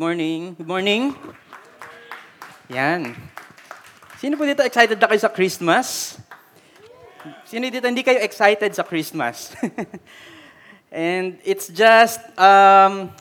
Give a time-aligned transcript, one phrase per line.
[0.00, 0.56] morning.
[0.56, 1.12] Good morning.
[2.72, 3.12] Yan.
[4.16, 6.16] Sino po dito excited na kayo sa Christmas?
[7.44, 9.52] Sino dito hindi kayo excited sa Christmas?
[10.88, 13.12] And it's just um,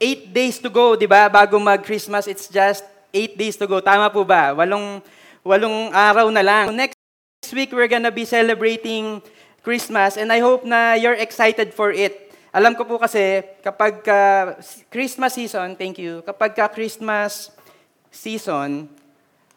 [0.00, 1.28] eight days to go, di ba?
[1.28, 3.84] Bago mag-Christmas, it's just eight days to go.
[3.84, 4.56] Tama po ba?
[4.56, 5.04] Walong,
[5.44, 6.72] walong araw na lang.
[6.72, 6.96] Next
[7.52, 9.20] week, we're gonna be celebrating
[9.60, 12.23] Christmas and I hope na you're excited for it.
[12.54, 14.54] Alam ko po kasi, kapag ka
[14.86, 17.50] Christmas season, thank you, kapag ka Christmas
[18.14, 18.86] season,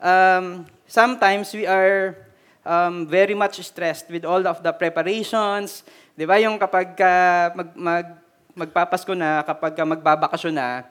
[0.01, 2.17] um, sometimes we are
[2.65, 5.85] um, very much stressed with all of the preparations.
[6.17, 7.13] Di ba yung kapag ka
[7.53, 8.07] mag, mag,
[8.57, 10.81] magpapasko na, kapag ka magbabakasyon na,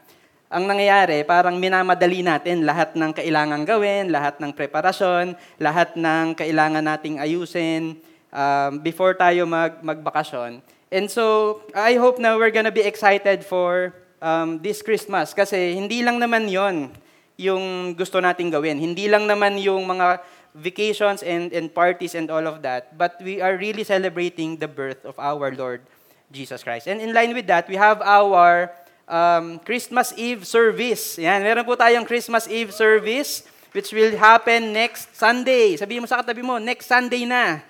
[0.46, 6.86] ang nangyayari, parang minamadali natin lahat ng kailangan gawin, lahat ng preparasyon, lahat ng kailangan
[6.86, 7.98] nating ayusin
[8.30, 10.75] um, before tayo mag, magbakasyon.
[10.90, 16.02] And so, I hope na we're gonna be excited for um, this Christmas kasi hindi
[16.02, 16.94] lang naman yon
[17.36, 18.80] yung gusto nating gawin.
[18.80, 20.22] Hindi lang naman yung mga
[20.56, 25.04] vacations and, and parties and all of that, but we are really celebrating the birth
[25.04, 25.84] of our Lord
[26.32, 26.88] Jesus Christ.
[26.88, 28.72] And in line with that, we have our
[29.04, 31.20] um, Christmas Eve service.
[31.20, 33.44] Yan, meron po tayong Christmas Eve service
[33.76, 35.76] which will happen next Sunday.
[35.76, 37.60] Sabihin mo sa katabi mo, next Sunday na.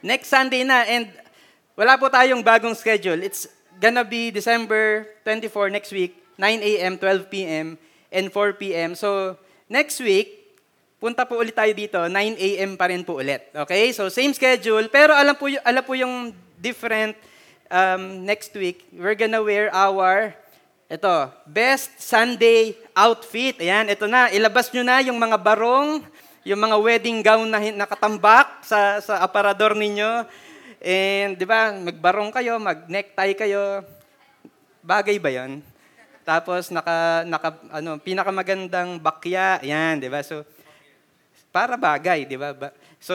[0.00, 0.88] Next Sunday na.
[0.88, 1.12] And
[1.78, 3.22] wala po tayong bagong schedule.
[3.22, 3.46] It's
[3.78, 7.78] gonna be December 24 next week, 9 a.m., 12 p.m.,
[8.10, 8.98] and 4 p.m.
[8.98, 9.38] So,
[9.70, 10.58] next week,
[10.98, 12.74] punta po ulit tayo dito, 9 a.m.
[12.74, 13.46] pa rin po ulit.
[13.54, 13.94] Okay?
[13.94, 17.14] So, same schedule, pero alam po, y- alam po yung different
[17.70, 18.82] um, next week.
[18.90, 20.34] We're gonna wear our,
[20.90, 21.14] ito,
[21.46, 23.54] best Sunday outfit.
[23.62, 24.34] Ayan, ito na.
[24.34, 26.02] Ilabas nyo na yung mga barong,
[26.42, 30.26] yung mga wedding gown na nakatambak sa, sa aparador ninyo.
[30.78, 33.82] And, di ba, magbarong kayo, mag-necktie kayo.
[34.82, 35.58] Bagay ba yon?
[36.22, 39.58] Tapos, naka, naka, ano, pinakamagandang bakya.
[39.66, 40.22] Yan, di ba?
[40.22, 40.46] So,
[41.50, 42.54] para bagay, di ba?
[43.02, 43.14] So,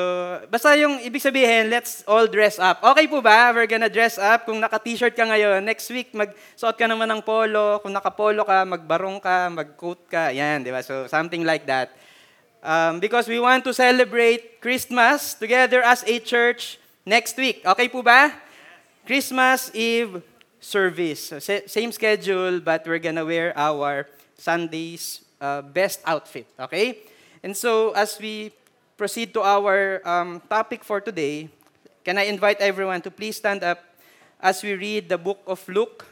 [0.51, 2.83] basta yung ibig sabihin, let's all dress up.
[2.83, 3.55] Okay po ba?
[3.55, 4.43] We're gonna dress up.
[4.43, 7.79] Kung naka-t-shirt ka ngayon, next week, magsuot ka naman ng polo.
[7.79, 10.35] Kung naka-polo ka, magbarong ka, mag-coat ka.
[10.35, 10.83] Yan, di ba?
[10.83, 11.95] So, something like that.
[12.59, 17.63] Um, because we want to celebrate Christmas together as a church next week.
[17.63, 18.31] Okay po ba?
[19.05, 20.23] Christmas Eve
[20.59, 21.35] service.
[21.67, 24.07] Same schedule, but we're gonna wear our
[24.39, 26.47] Sunday's uh, best outfit.
[26.59, 27.03] Okay?
[27.43, 28.55] And so, as we
[28.95, 31.51] proceed to our um, topic for today,
[32.03, 33.83] can I invite everyone to please stand up
[34.39, 36.07] as we read the book of Luke,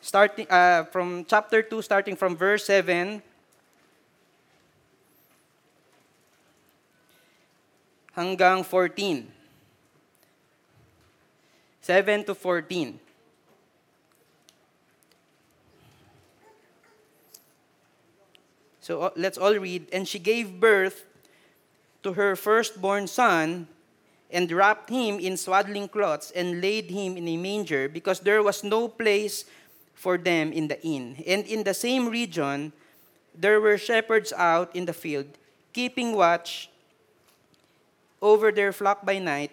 [0.00, 3.22] starting uh, from chapter 2, starting from verse 7
[8.16, 9.35] hanggang 14.
[11.86, 12.98] 7 to 14.
[18.80, 19.86] So uh, let's all read.
[19.92, 21.06] And she gave birth
[22.02, 23.68] to her firstborn son
[24.32, 28.64] and wrapped him in swaddling cloths and laid him in a manger because there was
[28.64, 29.44] no place
[29.94, 31.22] for them in the inn.
[31.24, 32.72] And in the same region,
[33.32, 35.38] there were shepherds out in the field,
[35.72, 36.68] keeping watch
[38.20, 39.52] over their flock by night,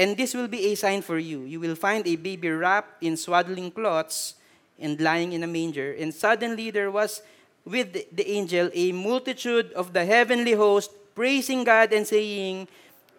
[0.00, 1.44] And this will be a sign for you.
[1.44, 4.32] You will find a baby wrapped in swaddling cloths
[4.80, 5.92] and lying in a manger.
[5.92, 7.20] And suddenly there was
[7.68, 12.64] with the angel a multitude of the heavenly host praising God and saying,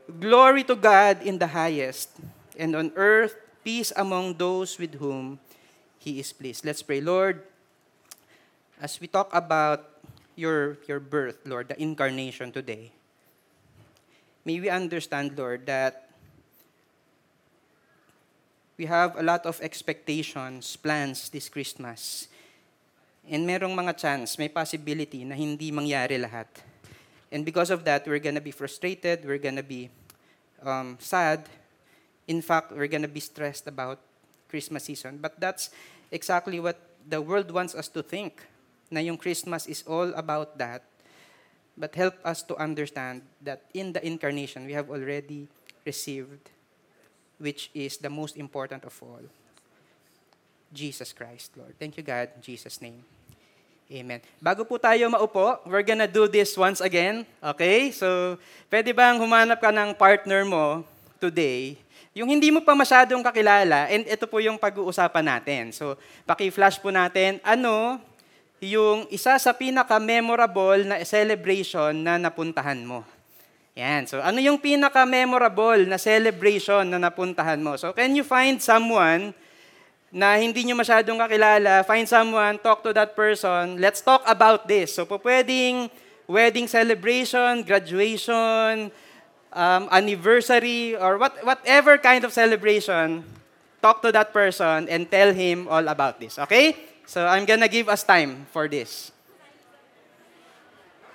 [0.10, 2.18] Glory to God in the highest,
[2.58, 5.38] and on earth peace among those with whom
[6.00, 6.66] he is pleased.
[6.66, 7.00] Let's pray.
[7.00, 7.46] Lord,
[8.82, 9.86] as we talk about
[10.36, 12.90] your, your birth, Lord, the incarnation today,
[14.44, 16.11] may we understand, Lord, that
[18.82, 22.26] we have a lot of expectations, plans this Christmas.
[23.30, 26.50] And merong mga chance, may possibility na hindi mangyari lahat.
[27.30, 29.94] And because of that, we're gonna be frustrated, we're gonna be
[30.66, 31.46] um, sad.
[32.26, 34.02] In fact, we're gonna be stressed about
[34.50, 35.22] Christmas season.
[35.22, 35.70] But that's
[36.10, 38.42] exactly what the world wants us to think,
[38.90, 40.82] na yung Christmas is all about that.
[41.78, 45.46] But help us to understand that in the incarnation, we have already
[45.86, 46.50] received
[47.42, 49.26] which is the most important of all
[50.72, 51.76] Jesus Christ, Lord.
[51.76, 53.04] Thank you, God, in Jesus' name.
[53.92, 54.24] Amen.
[54.40, 57.28] Bago po tayo maupo, we're gonna do this once again.
[57.44, 57.92] Okay?
[57.92, 58.40] So,
[58.72, 60.88] pwede bang humanap ka ng partner mo
[61.20, 61.76] today?
[62.16, 65.76] Yung hindi mo pa masyadong kakilala, and ito po yung pag-uusapan natin.
[65.76, 68.00] So, paki-flash po natin, ano
[68.64, 73.04] yung isa sa pinaka-memorable na celebration na napuntahan mo?
[73.76, 74.04] Yan.
[74.04, 77.80] So, ano yung pinaka-memorable na celebration na napuntahan mo?
[77.80, 79.32] So, can you find someone
[80.12, 85.00] na hindi nyo masyadong kakilala, find someone, talk to that person, let's talk about this.
[85.00, 85.88] So, pwedeng
[86.28, 88.92] wedding celebration, graduation,
[89.56, 93.24] um, anniversary, or what, whatever kind of celebration,
[93.80, 96.36] talk to that person and tell him all about this.
[96.44, 96.76] Okay?
[97.08, 99.16] So, I'm gonna give us time for this.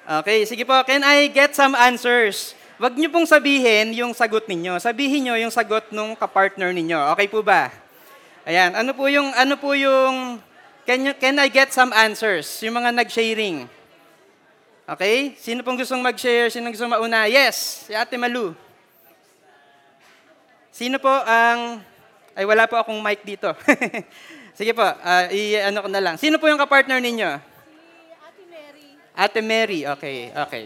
[0.06, 0.78] Okay, sige po.
[0.86, 2.54] Can I get some answers?
[2.78, 4.78] Wag niyo pong sabihin yung sagot ninyo.
[4.78, 7.10] Sabihin niyo yung sagot nung kapartner ninyo.
[7.10, 7.74] Okay po ba?
[8.46, 10.38] Ayan, ano po yung, ano po yung,
[10.86, 12.46] can, you, can I get some answers?
[12.62, 13.66] Yung mga nag-sharing.
[14.86, 15.34] Okay?
[15.42, 16.54] Sino pong gustong mag-share?
[16.54, 17.26] Sino gustong mauna?
[17.26, 18.54] Yes, si Ate Malu.
[20.70, 21.82] Sino po ang,
[22.38, 23.50] ay wala po akong mic dito.
[24.58, 26.14] Sige po, uh, i-ano ko na lang.
[26.14, 27.55] Sino po yung kapartner ninyo?
[29.16, 29.88] Ate Mary.
[29.88, 30.64] Okay, okay.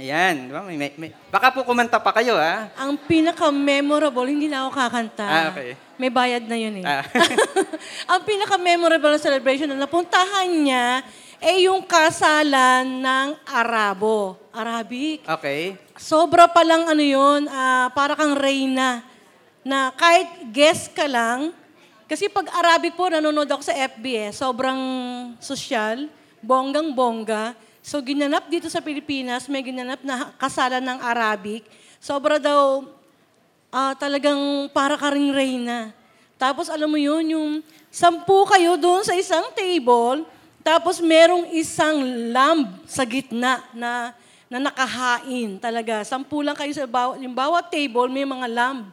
[0.00, 0.64] Ayan, di ba?
[0.64, 2.72] May, may, may, baka po kumanta pa kayo, ha?
[2.80, 5.28] Ang pinaka-memorable, hindi na ako kakanta.
[5.28, 5.76] Ah, okay.
[6.00, 6.84] May bayad na yun eh.
[6.88, 7.04] Ah.
[8.16, 11.04] Ang pinaka-memorable na celebration na napuntahan niya
[11.44, 14.40] ay yung kasalan ng Arabo.
[14.56, 15.28] Arabic.
[15.28, 15.76] Okay.
[16.00, 19.04] Sobra pa lang ano yun, ah, para kang reyna.
[19.60, 21.52] Na kahit guest ka lang,
[22.10, 24.82] kasi pag Arabic po, nanonood ako sa FB eh, sobrang
[25.38, 26.10] sosyal,
[26.42, 27.54] bonggang-bongga.
[27.86, 31.62] So ginanap dito sa Pilipinas, may ginanap na kasalan ng Arabic.
[32.02, 32.82] Sobra daw,
[33.70, 35.94] ah, talagang para ka ring reyna.
[36.34, 37.50] Tapos alam mo yun, yung
[37.94, 40.26] sampu kayo doon sa isang table,
[40.66, 42.02] tapos merong isang
[42.34, 44.18] lamb sa gitna na,
[44.50, 46.02] na nakahain talaga.
[46.02, 48.90] Sampu lang kayo sa bawat, yung bawat table, may mga lamb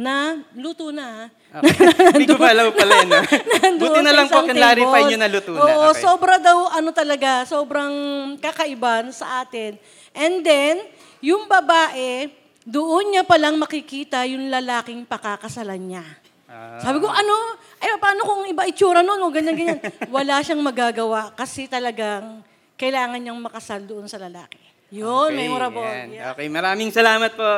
[0.00, 1.28] na luto na.
[1.52, 1.76] okay.
[2.16, 3.12] Hindi ko pa alam pala yun.
[3.12, 3.24] ah.
[3.80, 4.56] Buti na lang po, table.
[5.04, 5.60] nyo na luto na.
[5.60, 6.00] Oo, Okay.
[6.00, 7.92] sobra daw, ano talaga, sobrang
[8.40, 9.76] kakaiba sa atin.
[10.16, 10.80] And then,
[11.20, 12.32] yung babae,
[12.64, 16.04] doon niya palang makikita yung lalaking pakakasalan niya.
[16.48, 16.80] Ah.
[16.80, 17.60] Sabi ko, ano?
[17.76, 19.20] Ay, paano kung iba itsura nun?
[19.20, 19.80] O ganyan, ganyan.
[20.16, 22.40] Wala siyang magagawa kasi talagang
[22.80, 24.69] kailangan niyang makasal doon sa lalaki.
[24.90, 25.86] Yun, Okay, memorable.
[25.86, 26.08] yan.
[26.10, 26.34] Yeah.
[26.34, 27.50] Okay, maraming salamat po.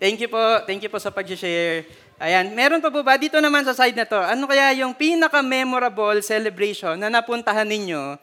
[0.00, 0.40] Thank you po.
[0.64, 1.84] Thank you po sa pag-share.
[2.18, 4.18] Ayan, meron pa po ba dito naman sa side na to?
[4.18, 8.16] Ano kaya yung pinaka-memorable celebration na napuntahan ninyo?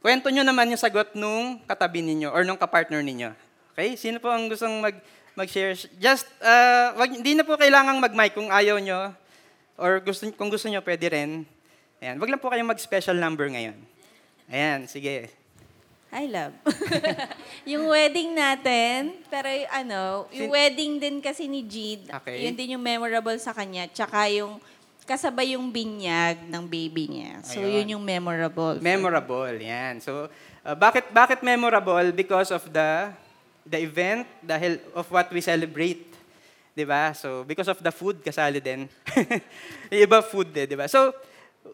[0.00, 3.30] Kwento nyo naman yung sagot nung katabi ninyo or nung kapartner ninyo.
[3.76, 3.94] Okay?
[3.94, 4.96] Sino po ang gustong mag
[5.36, 5.76] mag-share?
[6.00, 9.12] Just, uh, wag, hindi na po kailangang mag-mic kung ayaw nyo.
[9.76, 11.44] Or gusto, kung gusto nyo, pwede rin.
[12.00, 13.76] Ayan, wag lang po kayong mag-special number ngayon.
[14.48, 15.28] Ayan, sige.
[16.16, 16.56] I love.
[17.76, 22.48] yung wedding natin, pero y- ano, yung Sin- wedding din kasi ni Jid, Okay.
[22.48, 24.56] yun din yung memorable sa kanya, tsaka yung
[25.04, 27.44] kasabay yung binyag ng baby niya.
[27.44, 27.84] So, Ayun.
[27.84, 28.80] yun yung memorable.
[28.80, 30.00] Memorable, yan.
[30.00, 30.26] So,
[30.64, 32.10] uh, bakit bakit memorable?
[32.10, 33.12] Because of the
[33.62, 36.10] the event, dahil of what we celebrate.
[36.72, 37.12] 'Di ba?
[37.12, 38.88] So, because of the food kasali din.
[39.94, 40.88] Yung Iba food eh, 'di ba?
[40.88, 41.14] So,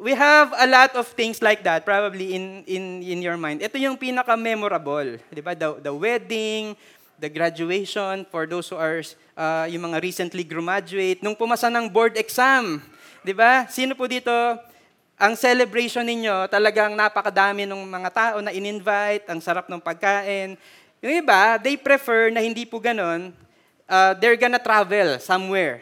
[0.00, 3.61] we have a lot of things like that probably in in in your mind.
[3.61, 5.53] Ito yung pinaka memorable, 'di ba?
[5.53, 6.79] The, the wedding,
[7.19, 9.02] the graduation for those who are
[9.37, 12.81] uh, yung mga recently graduate, nung pumasa ng board exam,
[13.26, 13.69] 'di ba?
[13.69, 14.33] Sino po dito
[15.23, 20.59] ang celebration ninyo, talagang napakadami ng mga tao na in-invite, ang sarap ng pagkain.
[20.99, 23.31] Yung iba, they prefer na hindi po ganon,
[23.87, 25.78] uh, they're gonna travel somewhere.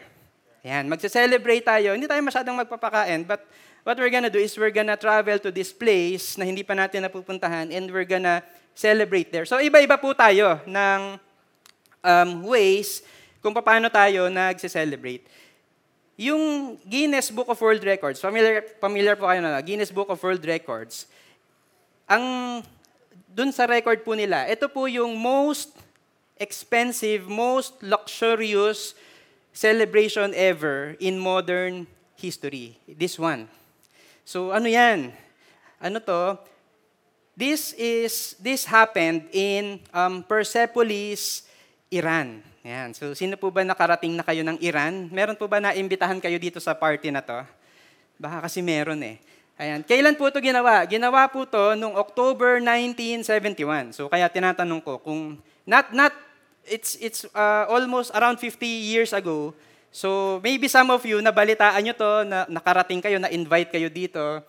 [0.61, 1.97] Yan, magse-celebrate tayo.
[1.97, 3.41] Hindi tayo masyadong magpapakain, but
[3.83, 7.05] what we're gonna do is we're gonna travel to this place na hindi pa natin
[7.05, 8.41] napupuntahan and we're gonna
[8.77, 9.45] celebrate there.
[9.45, 11.17] So iba-iba po tayo ng
[12.01, 13.01] um, ways
[13.41, 15.25] kung paano tayo nagse-celebrate.
[16.21, 20.45] Yung Guinness Book of World Records, familiar, familiar po kayo na, Guinness Book of World
[20.45, 21.09] Records,
[22.05, 22.61] ang
[23.31, 25.73] dun sa record po nila, ito po yung most
[26.37, 28.93] expensive, most luxurious
[29.49, 31.87] celebration ever in modern
[32.19, 32.77] history.
[32.85, 33.60] This one.
[34.31, 35.11] So ano yan?
[35.75, 36.39] Ano to?
[37.35, 41.43] This is this happened in um, Persepolis,
[41.91, 42.39] Iran.
[42.63, 42.95] Yan.
[42.95, 45.11] So sino po ba nakarating na kayo ng Iran?
[45.11, 47.43] Meron po ba naimbitahan kayo dito sa party na to?
[48.15, 49.19] Baka kasi meron eh.
[49.59, 49.83] Ayan.
[49.83, 50.87] Kailan po ito ginawa?
[50.87, 53.91] Ginawa po to noong October 1971.
[53.91, 56.15] So kaya tinatanong ko kung not not
[56.63, 59.51] it's it's uh, almost around 50 years ago.
[59.91, 64.39] So maybe some of you nabalitaan nyo to, na nakarating kayo, na invite kayo dito.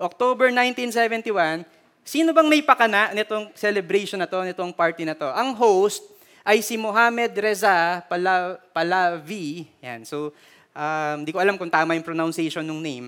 [0.00, 1.68] October 1971,
[2.00, 5.28] sino bang may pakana nitong celebration na to, nitong party na to?
[5.36, 6.00] Ang host
[6.40, 9.68] ay si Mohamed Reza Pala, Palavi.
[9.84, 10.08] Yan.
[10.08, 10.32] So,
[10.72, 13.06] um, di ko alam kung tama yung pronunciation ng name.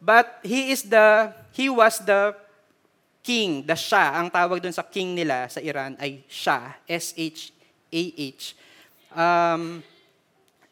[0.00, 2.32] But he is the, he was the
[3.20, 4.16] king, the Shah.
[4.16, 8.56] Ang tawag dun sa king nila sa Iran ay Shah, S-H-A-H.
[9.12, 9.82] Um,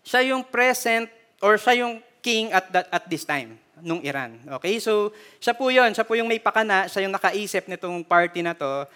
[0.07, 1.11] siya yung present,
[1.43, 4.39] or siya yung king at, that, at this time nung Iran.
[4.63, 4.79] Okay?
[4.79, 5.11] So,
[5.43, 5.91] siya po yun.
[5.93, 6.87] Siya po yung may pakana.
[6.87, 8.87] Siya yung nakaisip nitong party na to.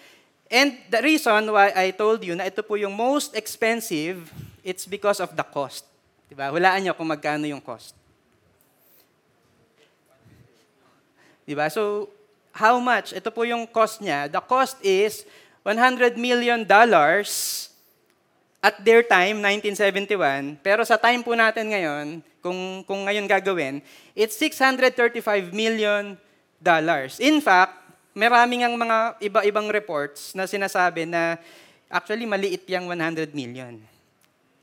[0.50, 4.30] And the reason why I told you na ito po yung most expensive,
[4.66, 5.86] it's because of the cost.
[6.30, 6.50] Diba?
[6.50, 7.94] Hulaan niyo kung magkano yung cost.
[11.46, 11.70] Diba?
[11.70, 12.10] So,
[12.54, 13.14] how much?
[13.14, 14.26] Ito po yung cost niya.
[14.26, 15.26] The cost is
[15.62, 17.69] 100 million dollars
[18.60, 20.60] at their time, 1971.
[20.60, 22.06] Pero sa time po natin ngayon,
[22.44, 23.80] kung, kung ngayon gagawin,
[24.12, 26.16] it's 635 million
[26.60, 27.16] dollars.
[27.20, 27.72] In fact,
[28.12, 31.40] maraming ang mga iba-ibang reports na sinasabi na
[31.88, 33.80] actually maliit yung 100 million.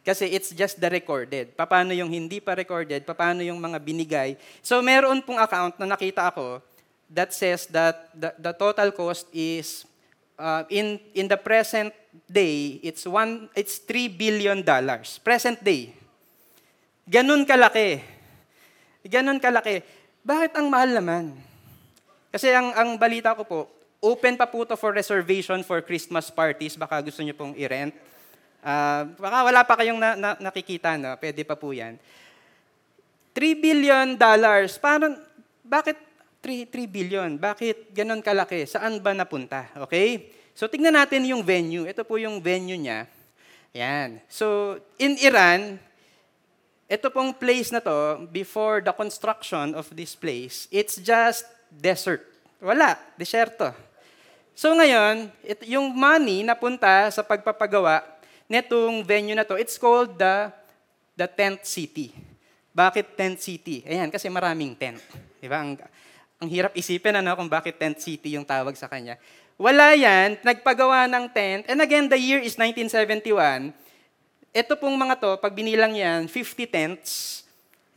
[0.06, 1.52] Kasi it's just the recorded.
[1.58, 4.30] Paano yung hindi pa recorded, paano yung mga binigay.
[4.64, 6.64] So meron pong account na nakita ako
[7.12, 9.84] that says that the, the total cost is
[10.40, 11.92] uh, in in the present
[12.26, 15.22] day it's one it's 3 billion dollars.
[15.22, 15.94] Present day.
[17.06, 18.02] Ganun kalaki.
[19.06, 19.86] Ganun kalaki.
[20.26, 21.24] Bakit ang mahal naman?
[22.34, 23.60] Kasi ang ang balita ko po,
[24.04, 26.76] open pa po to for reservation for Christmas parties.
[26.76, 27.96] Baka gusto niyo pong i-rent.
[28.60, 31.16] Uh, baka wala pa kayong na, na, nakikita, no?
[31.16, 31.96] Pwede pa po yan.
[33.32, 34.76] 3 billion dollars.
[34.82, 35.16] Parang,
[35.64, 35.96] bakit
[36.42, 37.30] 3, 3 billion?
[37.38, 38.66] Bakit ganun kalaki?
[38.68, 39.72] Saan ba napunta?
[39.88, 40.37] Okay?
[40.58, 41.86] So, tignan natin yung venue.
[41.86, 43.06] Ito po yung venue niya.
[43.78, 44.18] Yan.
[44.26, 45.78] So, in Iran,
[46.90, 52.26] ito pong place na to, before the construction of this place, it's just desert.
[52.58, 52.98] Wala.
[53.20, 53.70] Deserto.
[54.58, 58.02] So ngayon, it, yung money na punta sa pagpapagawa
[58.50, 60.50] netong venue na to, it's called the,
[61.14, 62.10] the tent city.
[62.74, 63.86] Bakit tent city?
[63.86, 64.98] Ayan, kasi maraming tent.
[65.38, 65.62] Di ba?
[65.62, 65.78] Ang,
[66.42, 69.20] ang hirap isipin ano, kung bakit tent city yung tawag sa kanya.
[69.58, 71.66] Wala yan, nagpagawa ng tent.
[71.66, 73.74] And again, the year is 1971.
[74.54, 77.42] Ito pong mga to, pag binilang yan, 50 tents,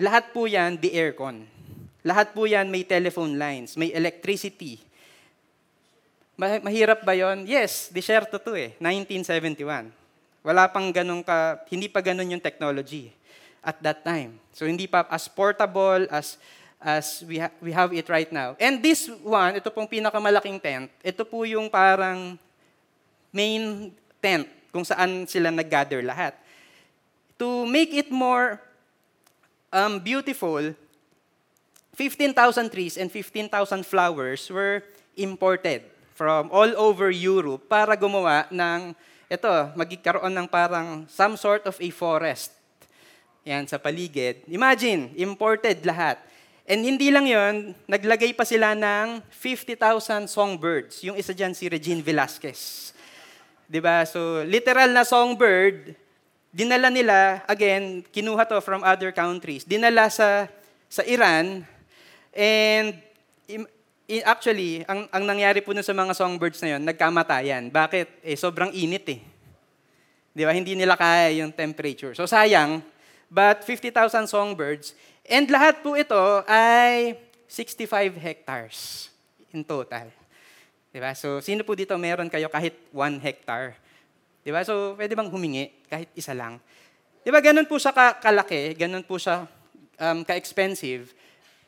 [0.00, 1.45] lahat po yan, the aircon.
[2.00, 4.81] Lahat po yan may telephone lines, may electricity.
[6.40, 7.45] Mahirap ba yon?
[7.45, 9.93] Yes, disyerto to eh, 1971.
[10.40, 13.12] Wala pang ganun ka, hindi pa ganun yung technology
[13.61, 14.40] at that time.
[14.57, 16.40] So hindi pa as portable as
[16.80, 18.56] as we, ha- we have it right now.
[18.56, 22.40] And this one, ito pong pinakamalaking tent, ito po yung parang
[23.30, 26.34] main tent kung saan sila nag-gather lahat.
[27.37, 28.60] To make it more
[29.72, 30.72] um, beautiful,
[31.94, 32.32] 15,000
[32.72, 34.82] trees and 15,000 flowers were
[35.16, 35.84] imported
[36.16, 38.96] from all over Europe para gumawa ng
[39.30, 42.50] ito, magkikaroon ng parang some sort of a forest.
[43.46, 44.42] Yan, sa paligid.
[44.50, 46.18] Imagine, imported lahat.
[46.69, 51.02] And hindi lang yon, naglagay pa sila ng 50,000 songbirds.
[51.02, 52.93] Yung isa dyan si Regine Velasquez.
[53.79, 54.02] ba?
[54.07, 55.95] So, literal na songbird,
[56.50, 60.50] dinala nila, again, kinuha to from other countries, dinala sa,
[60.90, 61.62] sa Iran,
[62.35, 62.95] and
[64.26, 67.71] actually, ang, ang nangyari po nun sa mga songbirds na yon, nagkamatayan.
[67.71, 68.26] Bakit?
[68.26, 69.21] Eh, sobrang init eh.
[70.35, 70.50] Di ba?
[70.50, 72.14] Hindi nila kaya yung temperature.
[72.19, 72.83] So sayang,
[73.31, 74.99] but 50,000 songbirds,
[75.30, 76.18] and lahat po ito
[76.50, 77.14] ay
[77.46, 79.08] 65 hectares
[79.54, 80.10] in total.
[80.90, 81.14] Di ba?
[81.14, 83.78] So sino po dito meron kayo kahit 1 hectare?
[84.42, 84.66] Di ba?
[84.66, 86.58] So pwede bang humingi kahit isa lang?
[87.22, 87.38] Di ba?
[87.38, 89.46] Ganun po siya kalaki, ganun po siya
[90.00, 91.12] um, ka-expensive.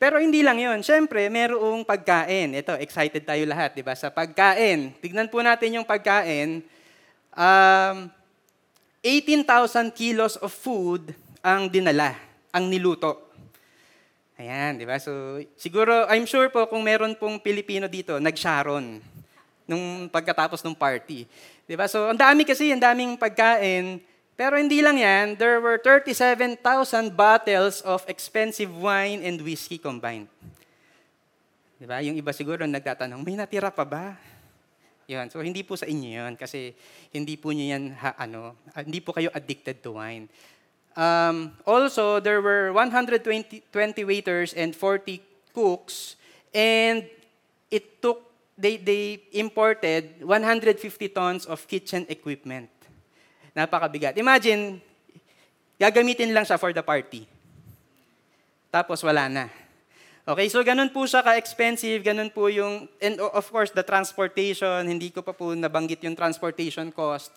[0.03, 0.83] Pero hindi lang yon.
[0.83, 2.59] Siyempre, merong pagkain.
[2.59, 3.95] Ito, excited tayo lahat, di ba?
[3.95, 4.99] Sa pagkain.
[4.99, 6.59] Tignan po natin yung pagkain.
[7.31, 8.11] Um,
[8.99, 12.19] 18,000 kilos of food ang dinala,
[12.51, 13.32] ang niluto.
[14.43, 14.99] Ayan, di ba?
[14.99, 18.99] So, siguro, I'm sure po kung meron pong Pilipino dito, nag-sharon
[19.71, 21.31] nung pagkatapos ng party.
[21.63, 21.87] Di ba?
[21.87, 24.03] So, ang dami kasi, ang daming pagkain.
[24.35, 26.59] Pero hindi lang yan, there were 37,000
[27.15, 30.27] bottles of expensive wine and whiskey combined.
[31.79, 32.03] Di ba?
[32.03, 34.19] Yung iba siguro nagtatanong, may natira pa ba?
[35.07, 35.31] Yun.
[35.31, 36.75] So, hindi po sa inyo yun kasi
[37.15, 40.27] hindi po niyo yan, ha, ano, hindi po kayo addicted to wine.
[40.97, 43.25] Um, also, there were 120
[43.73, 45.23] 20 waiters and 40
[45.55, 46.17] cooks
[46.53, 47.09] and
[47.71, 48.21] it took,
[48.57, 52.69] they, they imported 150 tons of kitchen equipment.
[53.57, 54.17] Napakabigat.
[54.17, 54.81] Imagine,
[55.81, 57.25] gagamitin lang siya for the party.
[58.73, 59.47] Tapos wala na.
[60.23, 65.11] Okay, so ganun po siya ka-expensive, ganun po yung, and of course, the transportation, hindi
[65.11, 67.35] ko pa po nabanggit yung transportation cost.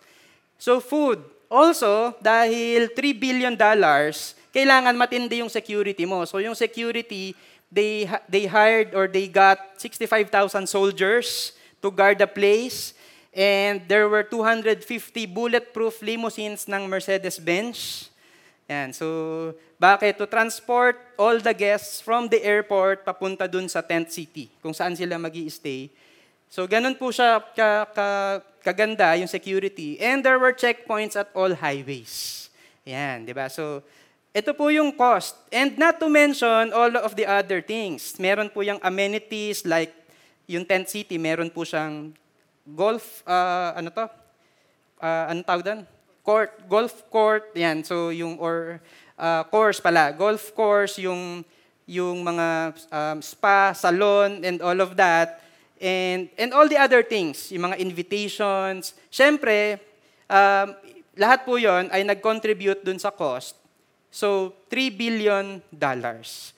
[0.54, 6.24] So food, also, dahil 3 billion dollars, kailangan matindi yung security mo.
[6.24, 7.36] So yung security,
[7.70, 12.94] they, they hired or they got 65,000 soldiers to guard the place.
[13.36, 14.80] And there were 250
[15.28, 18.08] bulletproof limousines ng Mercedes-Benz.
[18.66, 18.96] Yan.
[18.96, 20.16] So, bakit?
[20.16, 24.96] To transport all the guests from the airport papunta dun sa tent city, kung saan
[24.96, 25.92] sila mag stay
[26.48, 28.08] So, ganun po siya ka, ka,
[28.66, 29.94] kaganda yung security.
[30.02, 32.50] And there were checkpoints at all highways.
[32.82, 33.46] Yan, di ba?
[33.46, 33.86] So,
[34.34, 35.38] ito po yung cost.
[35.54, 38.18] And not to mention all of the other things.
[38.18, 39.94] Meron po yung amenities like
[40.50, 42.10] yung tent city, meron po siyang
[42.66, 44.06] golf, uh, ano to?
[44.98, 45.80] Uh, ano tawag doon?
[46.26, 47.86] Court, golf court, yan.
[47.86, 48.82] So yung, or
[49.18, 51.46] uh, course pala, golf course, yung,
[51.86, 55.45] yung mga um, spa, salon, and all of that.
[55.76, 58.96] And, and all the other things, yung mga invitations.
[59.12, 59.76] Siyempre,
[60.28, 60.72] um,
[61.16, 63.56] lahat po yon ay nag-contribute dun sa cost.
[64.08, 66.56] So, 3 billion dollars.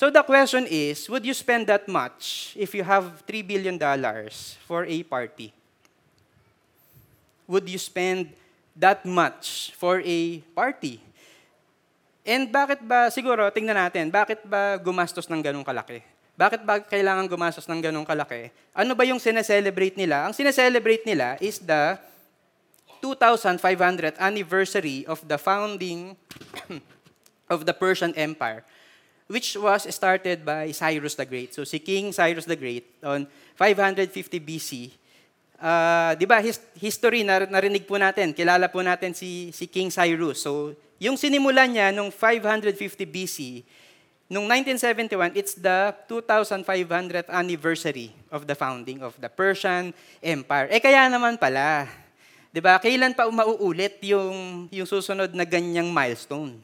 [0.00, 4.56] So the question is, would you spend that much if you have 3 billion dollars
[4.64, 5.52] for a party?
[7.44, 8.32] Would you spend
[8.72, 11.04] that much for a party?
[12.24, 16.00] And bakit ba, siguro, tingnan natin, bakit ba gumastos ng ganong kalaki?
[16.38, 18.48] Bakit ba kailangan gumastos ng ganong kalaki?
[18.74, 20.28] Ano ba yung sineselebrate nila?
[20.28, 21.98] Ang sineselebrate nila is the
[23.00, 26.16] 2,500th anniversary of the founding
[27.52, 28.62] of the Persian Empire,
[29.26, 31.56] which was started by Cyrus the Great.
[31.56, 34.92] So si King Cyrus the Great on 550 BC,
[35.60, 39.88] uh, di ba, his, history, nar- narinig po natin, kilala po natin si, si King
[39.88, 40.44] Cyrus.
[40.44, 42.76] So yung sinimulan niya nung 550
[43.08, 43.64] BC,
[44.30, 49.90] Noong 1971, it's the 2,500th anniversary of the founding of the Persian
[50.22, 50.70] Empire.
[50.70, 51.90] Eh kaya naman pala,
[52.54, 52.78] 'di ba?
[52.78, 56.62] Kailan pa mauulit yung yung susunod na ganyang milestone?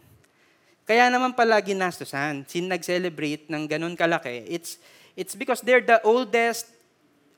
[0.87, 4.47] Kaya naman pala ginastusan, sin nag-celebrate ng ganun kalaki.
[4.47, 4.79] It's
[5.19, 6.71] it's because they're the oldest,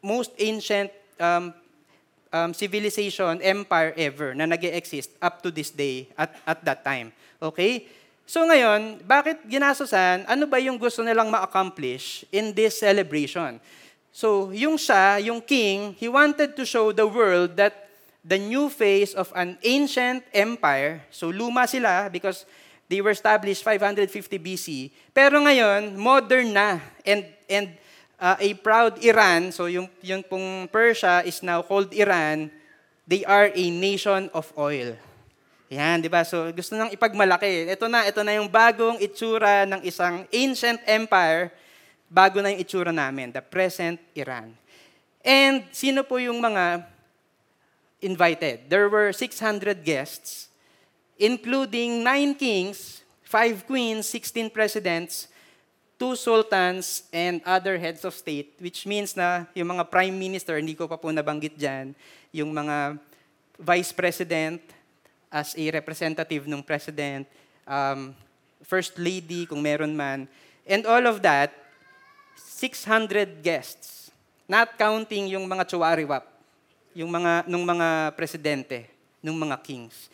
[0.05, 1.57] most ancient um,
[2.29, 7.17] um, civilization, empire ever na nag exist up to this day at, at that time.
[7.41, 7.89] Okay?
[8.29, 10.29] So ngayon, bakit ginastusan?
[10.29, 13.57] Ano ba yung gusto nilang ma-accomplish in this celebration?
[14.13, 17.89] So yung siya, yung king, he wanted to show the world that
[18.21, 22.45] the new phase of an ancient empire, so luma sila because
[22.85, 27.73] they were established 550 BC, pero ngayon, modern na and, and
[28.21, 32.53] uh, a proud Iran, so yung, yung pong Persia is now called Iran,
[33.09, 34.93] they are a nation of oil.
[35.69, 36.25] Yan, di ba?
[36.25, 37.69] So, gusto nang ipagmalaki.
[37.69, 41.53] Ito na, ito na yung bagong itsura ng isang ancient empire,
[42.09, 44.57] bago na yung itsura namin, the present Iran.
[45.21, 46.89] And sino po yung mga
[48.01, 48.73] invited?
[48.73, 50.49] There were 600 guests,
[51.21, 55.29] including nine kings, five queens, 16 presidents,
[56.01, 60.73] two sultans, and other heads of state, which means na yung mga prime minister, hindi
[60.73, 61.93] ko pa po nabanggit dyan,
[62.33, 62.97] yung mga
[63.61, 64.63] vice president,
[65.29, 67.29] as a representative ng president,
[67.69, 68.17] um,
[68.65, 70.27] first lady kung meron man,
[70.65, 71.53] and all of that,
[72.37, 74.11] 600 guests,
[74.49, 76.25] not counting yung mga chuwariwap,
[76.97, 78.89] yung mga, nung mga presidente,
[79.23, 80.11] nung mga kings.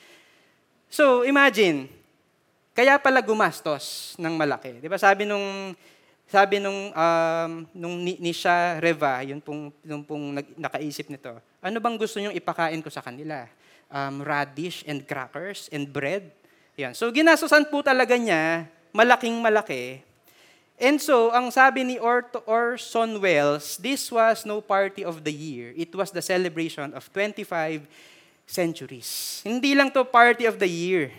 [0.90, 1.88] So, imagine,
[2.74, 4.82] kaya pala gumastos ng malaki.
[4.82, 5.74] Di ba sabi nung
[6.26, 11.96] sabi nung um, nung Nisha Reva, yun pong, yung pong nag, nakaisip nito, ano bang
[12.00, 13.46] gusto niyong ipakain ko sa kanila?
[13.90, 16.30] Um, radish and crackers and bread.
[16.76, 16.92] Yan.
[16.92, 20.02] So ginastosan po talaga niya, malaking malaki.
[20.74, 25.70] And so, ang sabi ni Or- Orson Welles, this was no party of the year.
[25.78, 27.86] It was the celebration of 25
[28.42, 29.40] centuries.
[29.46, 31.14] Hindi lang to party of the year,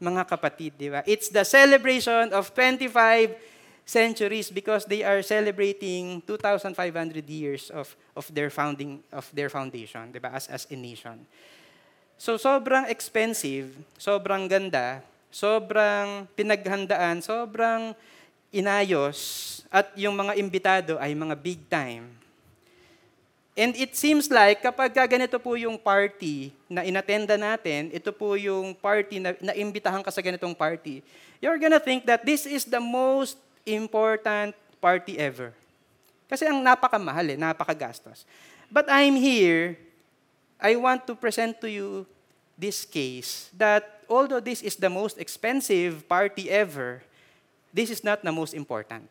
[0.00, 1.04] mga kapatid, di ba?
[1.04, 3.36] It's the celebration of 25
[3.84, 6.72] centuries because they are celebrating 2,500
[7.28, 10.32] years of, of their founding, of their foundation, di ba?
[10.32, 11.28] As, as a nation.
[12.18, 15.02] So sobrang expensive, sobrang ganda,
[15.34, 17.92] sobrang pinaghandaan, sobrang
[18.54, 19.18] inayos,
[19.74, 22.06] at yung mga imbitado ay mga big time.
[23.54, 28.74] And it seems like kapag ganito po yung party na inatenda natin, ito po yung
[28.74, 31.02] party na naimbitahan ka sa ganitong party,
[31.38, 35.54] you're gonna think that this is the most important party ever.
[36.26, 38.26] Kasi ang napakamahal eh, napakagastos.
[38.70, 39.78] But I'm here
[40.60, 42.06] I want to present to you
[42.56, 47.02] this case that although this is the most expensive party ever,
[47.72, 49.10] this is not the most important.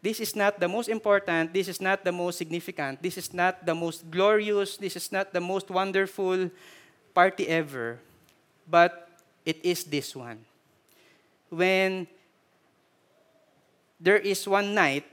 [0.00, 3.66] This is not the most important, this is not the most significant, this is not
[3.66, 6.50] the most glorious, this is not the most wonderful
[7.14, 7.98] party ever,
[8.70, 9.10] but
[9.44, 10.38] it is this one.
[11.50, 12.06] When
[13.98, 15.04] there is one night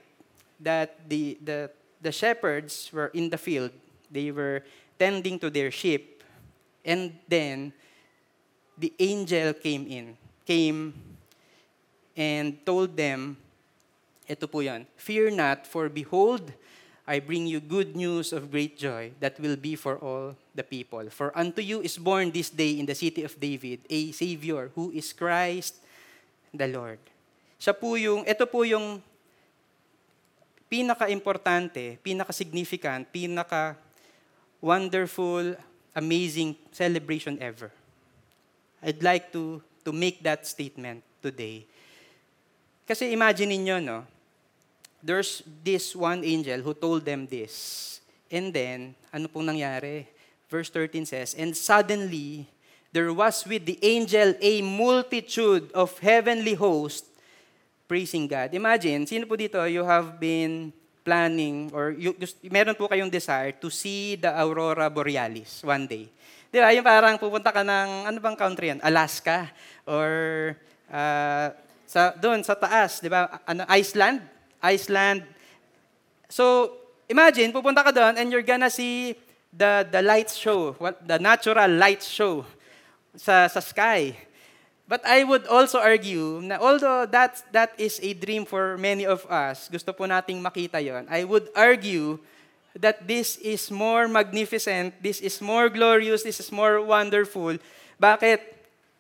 [0.60, 3.71] that the, the, the shepherds were in the field,
[4.15, 4.63] they were
[4.95, 6.23] tending to their sheep,
[6.88, 7.75] and then
[8.80, 10.15] the angel came in,
[10.47, 10.95] came
[12.15, 13.36] and told them,
[14.23, 16.56] ito po yan, Fear not, for behold,
[17.06, 21.06] I bring you good news of great joy that will be for all the people.
[21.13, 24.89] For unto you is born this day in the city of David a Savior who
[24.89, 25.78] is Christ
[26.49, 26.97] the Lord.
[27.62, 28.97] Siya po yung, ito po yung
[30.65, 33.06] pinaka-importante, pinaka-significant,
[34.65, 35.56] pinaka-wonderful,
[35.95, 37.71] amazing celebration ever.
[38.82, 41.65] I'd like to, to make that statement today.
[42.88, 44.06] Kasi imagine niyo no,
[45.01, 48.01] there's this one angel who told them this.
[48.30, 50.06] And then, ano pong nangyari?
[50.49, 52.49] Verse 13 says, And suddenly,
[52.91, 57.06] there was with the angel a multitude of heavenly hosts
[57.88, 58.54] praising God.
[58.54, 60.73] Imagine, sino po dito, you have been
[61.05, 66.09] planning or you, just, meron po kayong desire to see the aurora borealis one day.
[66.49, 66.73] Di ba?
[66.73, 68.81] Yung parang pupunta ka ng, ano bang country yan?
[68.81, 69.53] Alaska
[69.85, 70.09] or
[70.89, 71.53] uh,
[71.85, 73.29] sa doon sa taas, di ba?
[73.45, 74.25] Ano, Iceland?
[74.57, 75.21] Iceland.
[76.25, 76.73] So,
[77.05, 79.13] imagine, pupunta ka doon and you're gonna see
[79.53, 82.41] the, the light show, what, the natural light show
[83.13, 84.17] sa, sa sky.
[84.88, 89.26] But I would also argue na although that, that is a dream for many of
[89.26, 91.10] us, gusto po nating makita yon.
[91.10, 92.21] I would argue
[92.78, 97.58] that this is more magnificent, this is more glorious, this is more wonderful.
[97.98, 98.54] Bakit?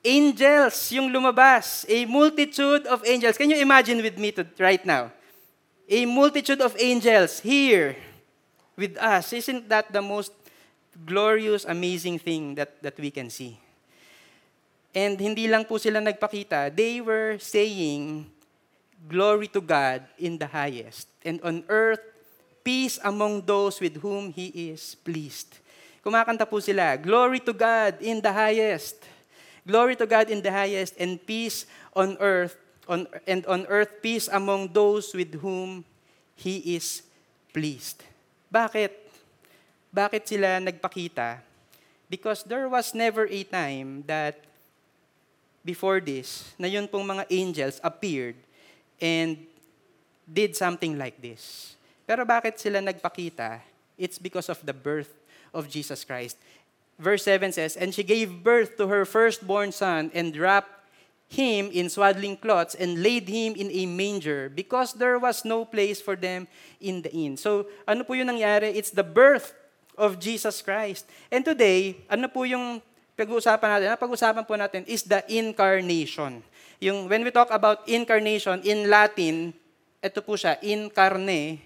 [0.05, 1.85] Angels yung lumabas.
[1.89, 3.37] A multitude of angels.
[3.37, 5.11] Can you imagine with me to, right now?
[5.89, 7.97] A multitude of angels here
[8.77, 9.33] with us.
[9.33, 10.31] Isn't that the most
[11.05, 13.57] glorious, amazing thing that, that we can see?
[14.95, 18.31] And hindi lang po sila nagpakita, they were saying,
[19.11, 21.99] Glory to God in the highest, and on earth,
[22.63, 25.59] peace among those with whom He is pleased.
[25.99, 29.03] Kumakanta po sila, Glory to God in the highest.
[29.67, 32.55] Glory to God in the highest, and peace on earth,
[32.87, 35.83] on, and on earth peace among those with whom
[36.39, 37.03] He is
[37.51, 37.99] pleased.
[38.47, 38.95] Bakit?
[39.91, 41.43] Bakit sila nagpakita?
[42.07, 44.54] Because there was never a time that
[45.65, 48.37] before this, na yun pong mga angels appeared
[49.01, 49.41] and
[50.29, 51.73] did something like this.
[52.05, 53.59] Pero bakit sila nagpakita?
[53.97, 55.09] It's because of the birth
[55.49, 56.37] of Jesus Christ.
[57.01, 60.71] Verse 7 says, And she gave birth to her firstborn son and wrapped
[61.27, 65.99] him in swaddling cloths and laid him in a manger because there was no place
[65.99, 66.47] for them
[66.79, 67.35] in the inn.
[67.35, 68.75] So, ano po yung nangyari?
[68.77, 69.53] It's the birth
[69.97, 71.09] of Jesus Christ.
[71.31, 72.81] And today, ano po yung
[73.15, 76.43] pag-uusapan natin, ang pag-uusapan po natin is the incarnation.
[76.83, 79.55] Yung, when we talk about incarnation, in Latin,
[80.03, 81.63] ito po siya, incarne,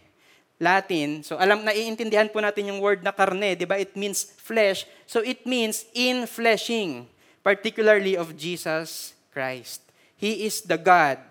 [0.60, 1.24] Latin.
[1.24, 3.80] So alam na iintindihan po natin yung word na karne, 'di ba?
[3.80, 4.84] It means flesh.
[5.08, 7.08] So it means in-fleshing,
[7.40, 9.80] particularly of Jesus Christ.
[10.20, 11.24] He is the God.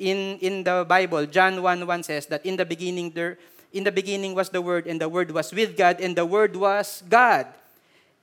[0.00, 3.36] In in the Bible, John 1:1 says that in the beginning there
[3.68, 6.56] in the beginning was the word and the word was with God and the word
[6.56, 7.44] was God.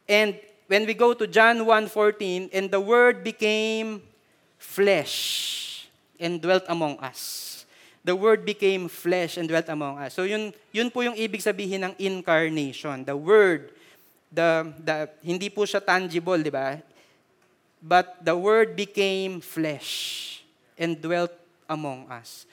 [0.10, 4.00] And when we go to John 1:14 and the word became
[4.56, 5.84] flesh
[6.16, 7.52] and dwelt among us.
[8.08, 10.16] The word became flesh and dwelt among us.
[10.16, 13.04] So yun yun po yung ibig sabihin ng incarnation.
[13.04, 13.76] The word
[14.32, 16.80] the the hindi po siya tangible, di ba?
[17.84, 20.40] But the word became flesh
[20.80, 21.36] and dwelt
[21.68, 22.48] among us.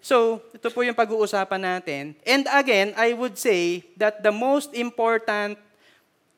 [0.00, 2.16] So, ito po yung pag-uusapan natin.
[2.24, 5.60] And again, I would say that the most important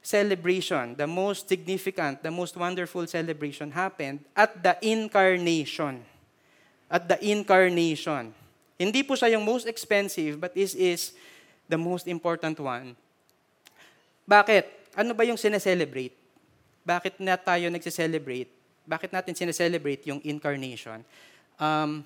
[0.03, 6.03] celebration, the most significant, the most wonderful celebration happened at the incarnation.
[6.91, 8.35] At the incarnation.
[8.77, 11.15] Hindi po siya yung most expensive, but this is
[11.71, 12.99] the most important one.
[14.27, 14.67] Bakit?
[14.99, 16.13] Ano ba yung sineselebrate?
[16.83, 18.51] Bakit na tayo nagse-celebrate?
[18.83, 21.07] Bakit natin sineselebrate yung incarnation?
[21.57, 22.03] Um,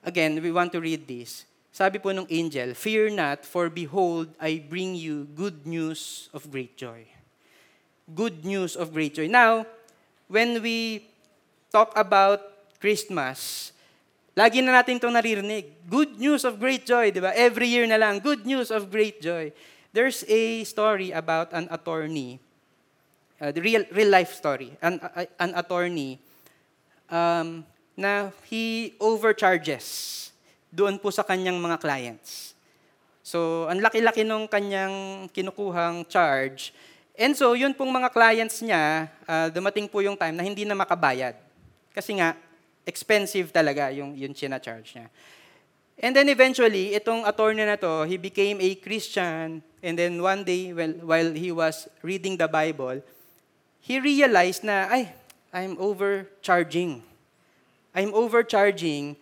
[0.00, 1.44] again, we want to read this.
[1.72, 6.76] Sabi po nung angel, Fear not, for behold, I bring you good news of great
[6.76, 7.08] joy.
[8.12, 9.24] Good news of great joy.
[9.24, 9.64] Now,
[10.28, 11.08] when we
[11.72, 12.44] talk about
[12.76, 13.72] Christmas,
[14.36, 15.88] lagi na natin itong naririnig.
[15.88, 17.32] Good news of great joy, di ba?
[17.32, 19.48] Every year na lang, good news of great joy.
[19.96, 22.36] There's a story about an attorney,
[23.40, 26.20] uh, the real, real life story, an, uh, an attorney
[27.08, 27.64] um,
[27.96, 30.31] na he overcharges
[30.72, 32.56] doon po sa kanyang mga clients.
[33.20, 36.74] So, ang laki-laki nung kanyang kinukuhang charge.
[37.14, 40.74] And so, yun pong mga clients niya, ah, dumating po yung time na hindi na
[40.74, 41.36] makabayad.
[41.92, 42.34] Kasi nga,
[42.82, 45.06] expensive talaga yung, yung charge niya.
[46.02, 49.62] And then eventually, itong attorney na to, he became a Christian.
[49.84, 52.98] And then one day, while, while he was reading the Bible,
[53.78, 55.14] he realized na, ay,
[55.52, 57.04] I'm overcharging.
[57.94, 59.14] I'm overcharging.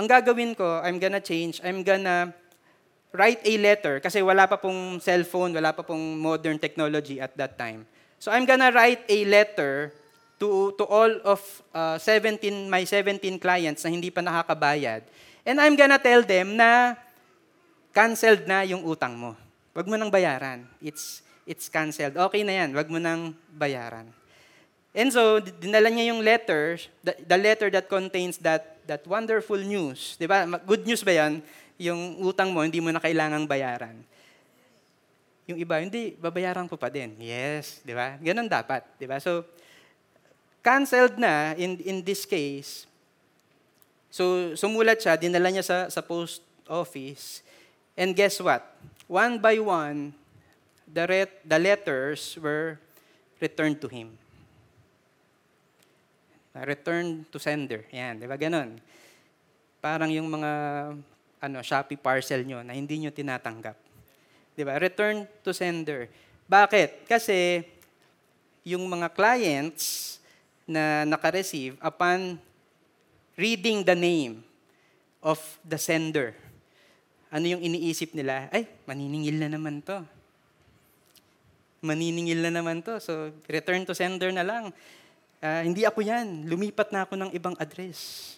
[0.00, 1.60] Ang gagawin ko, I'm gonna change.
[1.60, 2.32] I'm gonna
[3.12, 7.60] write a letter kasi wala pa pong cellphone, wala pa pong modern technology at that
[7.60, 7.84] time.
[8.16, 9.92] So I'm gonna write a letter
[10.40, 11.44] to to all of
[11.76, 12.40] uh, 17
[12.72, 15.04] my 17 clients na hindi pa nakakabayad.
[15.44, 16.96] And I'm gonna tell them na
[17.92, 19.36] canceled na yung utang mo.
[19.76, 20.64] Wag mo nang bayaran.
[20.80, 22.16] It's it's canceled.
[22.16, 22.72] Okay na yan.
[22.72, 24.08] Wag mo nang bayaran.
[24.90, 26.74] And so, dinala niya yung letter,
[27.06, 30.18] the, the letter that contains that that wonderful news.
[30.18, 30.42] Di ba?
[30.66, 31.38] Good news ba yan?
[31.78, 34.02] Yung utang mo, hindi mo na kailangang bayaran.
[35.46, 37.14] Yung iba, hindi, babayaran ko pa din.
[37.22, 38.18] Yes, di ba?
[38.18, 39.22] Ganon dapat, di ba?
[39.22, 39.46] So,
[40.58, 42.90] canceled na in, in this case.
[44.10, 47.46] So, sumulat siya, dinala niya sa, sa post office.
[47.94, 48.66] And guess what?
[49.06, 50.14] One by one,
[50.90, 52.78] the, ret, the letters were
[53.38, 54.18] returned to him.
[56.50, 57.86] Return to sender.
[57.94, 58.34] Yan, di ba?
[58.34, 58.74] Ganon.
[59.78, 60.50] Parang yung mga
[61.40, 63.78] ano, Shopee parcel nyo na hindi nyo tinatanggap.
[64.52, 64.76] Di ba?
[64.76, 66.10] Return to sender.
[66.50, 67.06] Bakit?
[67.06, 67.64] Kasi
[68.66, 70.18] yung mga clients
[70.68, 72.36] na naka-receive upon
[73.38, 74.44] reading the name
[75.24, 76.36] of the sender,
[77.30, 78.50] ano yung iniisip nila?
[78.50, 80.02] Ay, maniningil na naman to.
[81.80, 83.00] Maniningil na naman to.
[83.00, 84.74] So, return to sender na lang.
[85.40, 86.44] Uh, hindi ako yan.
[86.44, 88.36] Lumipat na ako ng ibang address.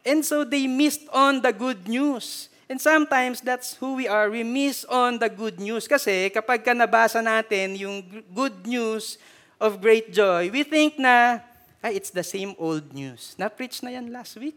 [0.00, 2.48] And so they missed on the good news.
[2.72, 4.32] And sometimes that's who we are.
[4.32, 5.84] We miss on the good news.
[5.84, 8.00] Kasi kapag ka nabasa natin yung
[8.32, 9.20] good news
[9.60, 11.44] of great joy, we think na,
[11.84, 13.36] ay, it's the same old news.
[13.36, 14.56] Na-preach na yan last week.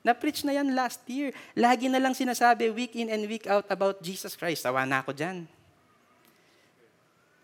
[0.00, 1.36] Na-preach na yan last year.
[1.52, 4.64] Lagi na lang sinasabi week in and week out about Jesus Christ.
[4.64, 5.44] Tawa na ako dyan.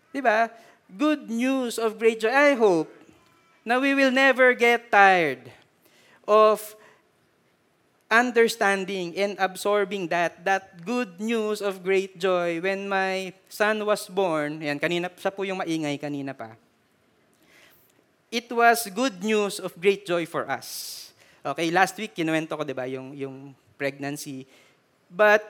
[0.09, 0.49] Diba?
[0.89, 2.33] Good news of great joy.
[2.33, 2.89] I hope
[3.67, 5.51] na we will never get tired
[6.23, 6.63] of
[8.07, 14.63] understanding and absorbing that, that good news of great joy when my son was born,
[14.63, 16.55] yan, kanina, sa po yung maingay kanina pa.
[18.31, 21.11] It was good news of great joy for us.
[21.43, 24.47] Okay, last week, kinuwento ko, di ba, yung, yung pregnancy.
[25.11, 25.43] But,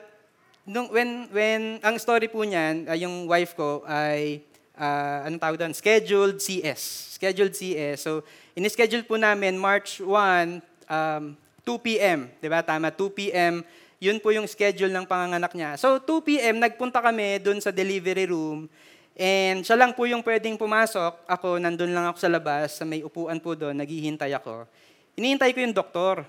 [0.66, 4.42] nung, when, when, ang story po niyan, uh, yung wife ko ay
[4.78, 5.74] uh, anong tawag doon?
[5.74, 7.12] Scheduled CS.
[7.18, 8.06] Scheduled CS.
[8.06, 8.22] So,
[8.54, 11.24] in-schedule po namin March 1, um,
[11.66, 12.30] 2 p.m.
[12.40, 12.62] Ba?
[12.62, 13.60] Tama, 2 p.m.
[13.98, 15.74] Yun po yung schedule ng panganganak niya.
[15.74, 18.70] So, 2 p.m., nagpunta kami doon sa delivery room.
[19.18, 21.26] And siya lang po yung pwedeng pumasok.
[21.26, 24.70] Ako, nandun lang ako sa labas, sa may upuan po doon, naghihintay ako.
[25.18, 26.22] Hinihintay ko yung doktor.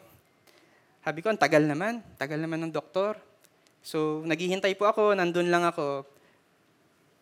[1.05, 2.01] Sabi ko, ang tagal naman.
[2.17, 3.13] Tagal naman ng doktor.
[3.85, 6.03] So, naghihintay po ako, nandun lang ako.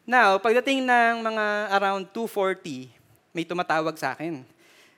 [0.07, 2.87] Now, pagdating ng mga around 2.40,
[3.35, 4.39] may tumatawag sa akin.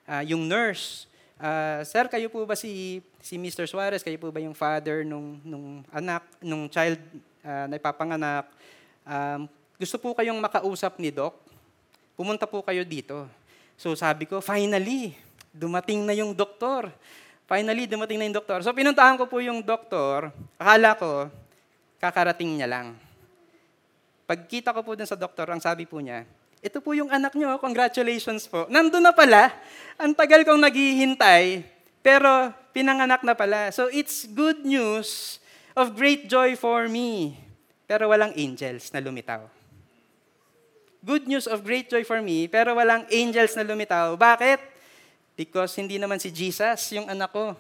[0.05, 1.09] Uh, yung nurse,
[1.41, 3.65] uh, Sir, kayo po ba si, si Mr.
[3.65, 4.05] Suarez?
[4.05, 7.01] Kayo po ba yung father nung, nung anak, nung child
[7.41, 8.53] uh, na ipapanganak?
[9.01, 9.49] Um,
[9.81, 11.41] gusto po kayong makausap ni Doc?
[12.13, 13.25] Pumunta po kayo dito.
[13.81, 15.17] So sabi ko, finally,
[15.49, 16.85] dumating na yung doktor.
[17.49, 18.61] Finally, dumating na yung doktor.
[18.61, 20.29] So pinuntahan ko po yung doktor.
[20.61, 21.33] Akala ko,
[21.97, 23.08] kakarating niya lang.
[24.29, 26.21] Pagkita ko po dun sa doktor, ang sabi po niya,
[26.61, 28.69] ito po yung anak niyo, congratulations po.
[28.69, 29.49] Nandun na pala,
[29.97, 31.65] ang tagal kong naghihintay,
[32.05, 33.73] pero pinanganak na pala.
[33.73, 35.41] So it's good news
[35.73, 37.41] of great joy for me.
[37.89, 39.49] Pero walang angels na lumitaw.
[41.01, 44.13] Good news of great joy for me, pero walang angels na lumitaw.
[44.13, 44.61] Bakit?
[45.33, 47.57] Because hindi naman si Jesus yung anak ko.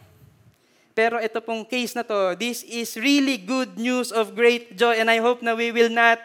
[0.93, 5.09] Pero ito pong case na to, this is really good news of great joy and
[5.09, 6.19] I hope na we will not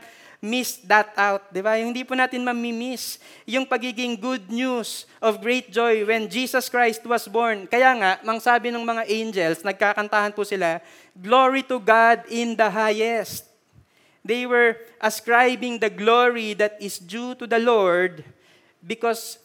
[0.44, 1.48] miss that out.
[1.48, 1.80] Di ba?
[1.80, 3.16] Yung hindi po natin mamimiss
[3.48, 7.64] yung pagiging good news of great joy when Jesus Christ was born.
[7.64, 10.85] Kaya nga, mang sabi ng mga angels, nagkakantahan po sila,
[11.16, 13.48] Glory to God in the highest.
[14.20, 18.24] They were ascribing the glory that is due to the Lord
[18.85, 19.40] because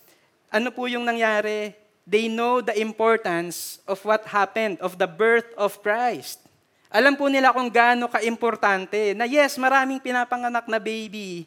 [0.51, 1.75] ano po yung nangyari?
[2.09, 6.48] They know the importance of what happened, of the birth of Christ.
[6.89, 11.45] Alam po nila kung gaano ka-importante na yes, maraming pinapanganak na baby,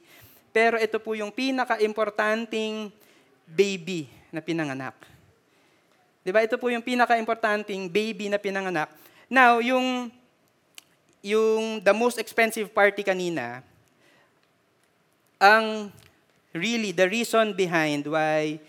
[0.55, 2.95] pero ito po yung pinaka-importanting
[3.47, 4.95] baby na pinanganak.
[6.23, 6.47] 'Di ba?
[6.47, 9.03] Ito po yung pinaka-importanting baby na pinanganak
[9.33, 10.13] Now, yung,
[11.25, 13.65] yung the most expensive party kanina,
[15.41, 15.89] ang
[16.53, 18.61] really the reason behind why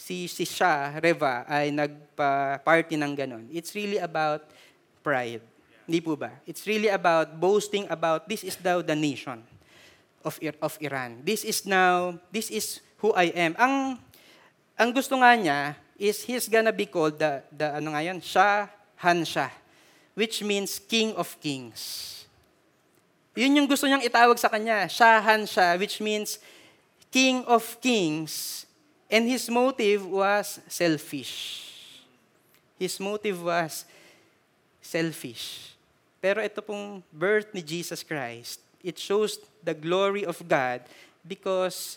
[0.00, 4.40] si, si Shah Reva ay nagpa-party ng ganon, it's really about
[5.04, 5.44] pride.
[5.90, 6.30] Hindi po ba?
[6.46, 9.42] It's really about boasting about this is now the nation
[10.22, 11.18] of, of Iran.
[11.26, 13.58] This is now, this is who I am.
[13.58, 13.98] Ang,
[14.78, 18.70] ang gusto nga niya is he's gonna be called the, the ano nga yan, Shah
[19.02, 19.50] Hanshah,
[20.14, 22.22] which means King of Kings.
[23.34, 26.38] Yun yung gusto niyang itawag sa kanya, Shahan siya, which means
[27.10, 28.62] King of Kings.
[29.10, 31.66] And his motive was selfish.
[32.78, 33.82] His motive was
[34.78, 35.74] selfish.
[36.20, 40.84] Pero ito pong birth ni Jesus Christ, it shows the glory of God
[41.24, 41.96] because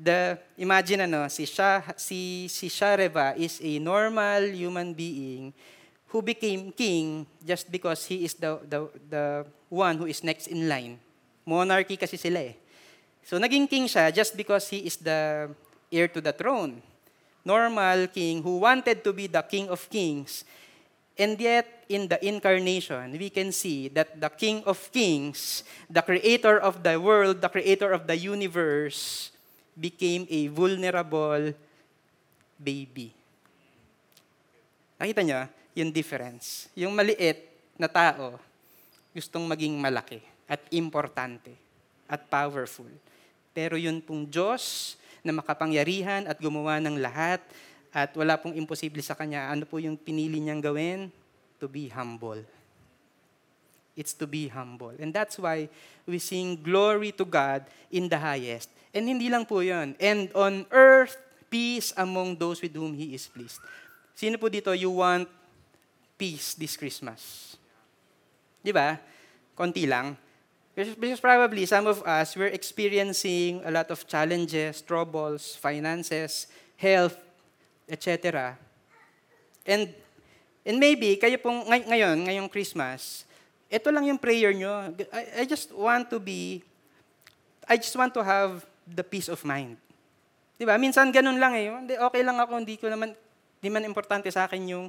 [0.00, 5.52] the imagine ano si Shah, si si Shareva is a normal human being
[6.08, 9.24] who became king just because he is the, the, the
[9.68, 10.96] one who is next in line.
[11.44, 12.56] Monarchy kasi sila eh.
[13.26, 15.50] So naging king siya just because he is the
[15.90, 16.80] heir to the throne.
[17.44, 20.44] Normal king who wanted to be the king of kings.
[21.16, 26.60] And yet, in the incarnation, we can see that the king of kings, the creator
[26.60, 29.32] of the world, the creator of the universe,
[29.72, 31.56] became a vulnerable
[32.60, 33.16] baby.
[35.00, 35.48] Nakita niyo?
[35.76, 36.72] yung difference.
[36.72, 37.44] Yung maliit
[37.76, 38.40] na tao,
[39.12, 41.52] gustong maging malaki at importante
[42.08, 42.88] at powerful.
[43.52, 47.44] Pero yun pong Diyos na makapangyarihan at gumawa ng lahat
[47.96, 51.08] at wala pong imposible sa Kanya, ano po yung pinili niyang gawin?
[51.56, 52.44] To be humble.
[53.96, 54.92] It's to be humble.
[55.00, 55.72] And that's why
[56.04, 58.68] we sing glory to God in the highest.
[58.92, 59.96] And hindi lang po yun.
[59.96, 61.16] And on earth,
[61.48, 63.64] peace among those with whom He is pleased.
[64.12, 65.24] Sino po dito you want
[66.20, 67.56] peace this Christmas.
[68.60, 69.00] Di ba?
[69.56, 70.20] Konti lang.
[70.76, 77.16] Because probably some of us, we're experiencing a lot of challenges, troubles, finances, health,
[77.86, 78.54] etc.
[79.66, 79.90] And,
[80.62, 83.26] and maybe, kayo pong ngay- ngayon, ngayong Christmas,
[83.66, 84.94] ito lang yung prayer nyo.
[85.10, 86.62] I, I just want to be,
[87.66, 89.74] I just want to have the peace of mind.
[90.54, 90.78] Di ba?
[90.78, 91.68] Minsan ganun lang eh.
[92.10, 93.12] Okay lang ako, hindi ko naman,
[93.58, 94.86] hindi man importante sa akin yung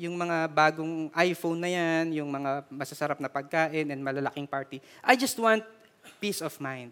[0.00, 4.80] yung mga bagong iPhone na yan, yung mga masasarap na pagkain and malalaking party.
[5.04, 5.62] I just want
[6.18, 6.90] peace of mind.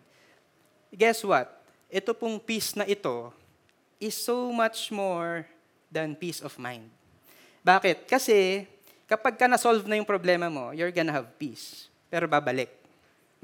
[0.92, 1.48] Guess what?
[1.90, 3.34] Ito pong peace na ito
[4.00, 5.44] is so much more
[5.92, 6.88] than peace of mind.
[7.60, 8.08] Bakit?
[8.08, 8.64] Kasi
[9.04, 11.92] kapag ka na-solve na yung problema mo, you're gonna have peace.
[12.08, 12.72] Pero babalik.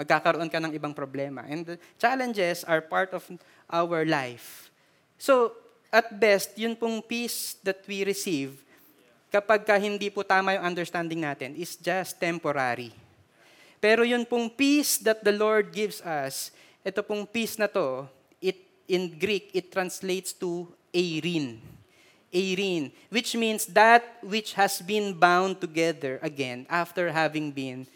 [0.00, 1.44] Magkakaroon ka ng ibang problema.
[1.44, 3.22] And challenges are part of
[3.68, 4.72] our life.
[5.20, 5.52] So,
[5.92, 8.66] at best, yun pong peace that we receive
[9.36, 12.94] kapag ka hindi po tama yung understanding natin, is just temporary.
[13.82, 18.06] Pero yun pong peace that the Lord gives us, ito pong peace na to,
[18.40, 18.56] it,
[18.88, 21.58] in Greek, it translates to eirin.
[22.32, 27.86] Eirin, which means that which has been bound together again after having been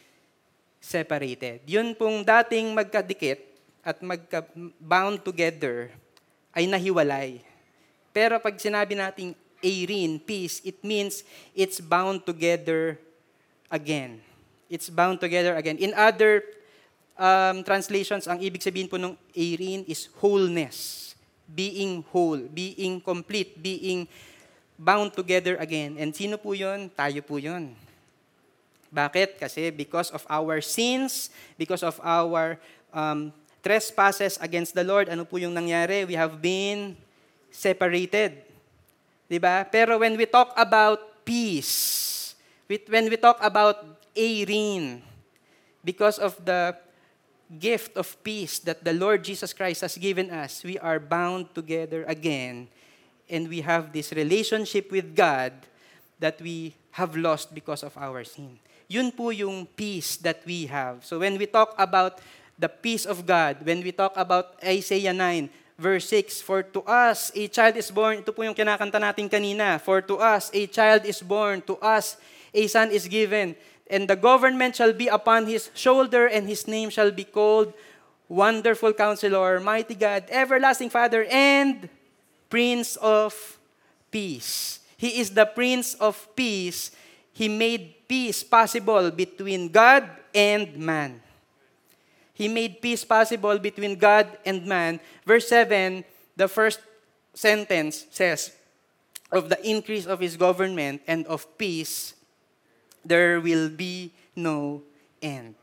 [0.80, 1.60] separated.
[1.66, 3.42] Yun pong dating magkadikit
[3.84, 4.46] at magka,
[4.80, 5.90] bound together
[6.56, 7.42] ay nahiwalay.
[8.10, 11.20] Pero pag sinabi nating Erin, peace, it means
[11.52, 12.96] it's bound together
[13.68, 14.24] again.
[14.72, 15.76] It's bound together again.
[15.76, 16.40] In other
[17.18, 21.10] um, translations, ang ibig sabihin po ng Erin is wholeness.
[21.50, 24.06] Being whole, being complete, being
[24.78, 25.98] bound together again.
[25.98, 26.88] And sino po yun?
[26.94, 27.74] Tayo po yun.
[28.90, 29.38] Bakit?
[29.38, 32.58] Kasi because of our sins, because of our
[32.90, 33.30] um,
[33.62, 36.06] trespasses against the Lord, ano po yung nangyari?
[36.06, 36.98] We have been
[37.50, 38.42] separated.
[39.30, 39.62] 'Di ba?
[39.68, 42.34] Pero when we talk about peace,
[42.66, 43.78] when we talk about
[44.16, 44.98] Erin,
[45.86, 46.74] because of the
[47.58, 52.04] gift of peace that the Lord Jesus Christ has given us, we are bound together
[52.06, 52.68] again
[53.28, 55.52] and we have this relationship with God
[56.18, 58.58] that we have lost because of our sin.
[58.90, 61.06] Yun po yung peace that we have.
[61.06, 62.18] So when we talk about
[62.58, 65.48] the peace of God, when we talk about Isaiah 9,
[65.78, 69.80] verse 6, For to us a child is born, ito po yung kinakanta natin kanina,
[69.80, 72.18] For to us a child is born, to us
[72.52, 73.54] a son is given,
[73.90, 77.74] and the government shall be upon his shoulder, and his name shall be called
[78.30, 81.90] Wonderful Counselor, Mighty God, Everlasting Father, and
[82.48, 83.34] Prince of
[84.10, 84.78] Peace.
[84.96, 86.92] He is the Prince of Peace.
[87.32, 91.20] He made peace possible between God and man.
[92.32, 95.00] He made peace possible between God and man.
[95.26, 96.04] Verse 7,
[96.36, 96.80] the first
[97.34, 98.52] sentence says,
[99.32, 102.14] of the increase of his government and of peace
[103.04, 104.82] there will be no
[105.22, 105.54] end.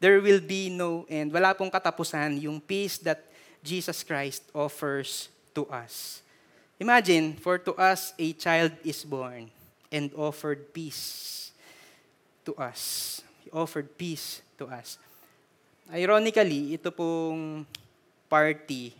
[0.00, 1.32] There will be no end.
[1.32, 3.24] Wala pong katapusan yung peace that
[3.64, 6.20] Jesus Christ offers to us.
[6.76, 9.48] Imagine, for to us a child is born
[9.88, 11.52] and offered peace
[12.44, 13.22] to us.
[13.40, 15.00] He offered peace to us.
[15.88, 17.64] Ironically, ito pong
[18.28, 18.92] party,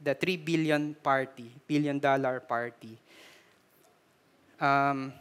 [0.00, 2.96] the 3 billion party, billion dollar party,
[4.60, 5.12] um,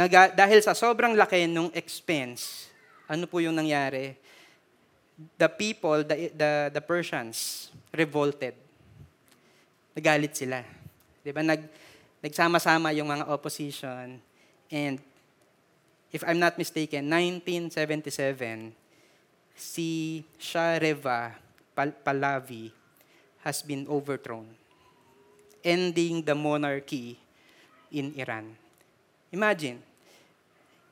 [0.00, 2.72] naga, dahil sa sobrang laki ng expense,
[3.04, 4.16] ano po yung nangyari?
[5.36, 8.56] The people, the, the, the Persians, revolted.
[9.92, 10.64] Nagalit sila.
[11.20, 11.44] Di ba?
[11.44, 11.60] Nag,
[12.24, 14.16] nagsama-sama yung mga opposition.
[14.72, 14.96] And
[16.08, 18.72] if I'm not mistaken, 1977,
[19.52, 21.36] si Shah Reva
[21.76, 22.72] Pal- Pahlavi
[23.44, 24.48] has been overthrown,
[25.60, 27.20] ending the monarchy
[27.92, 28.56] in Iran.
[29.28, 29.89] Imagine,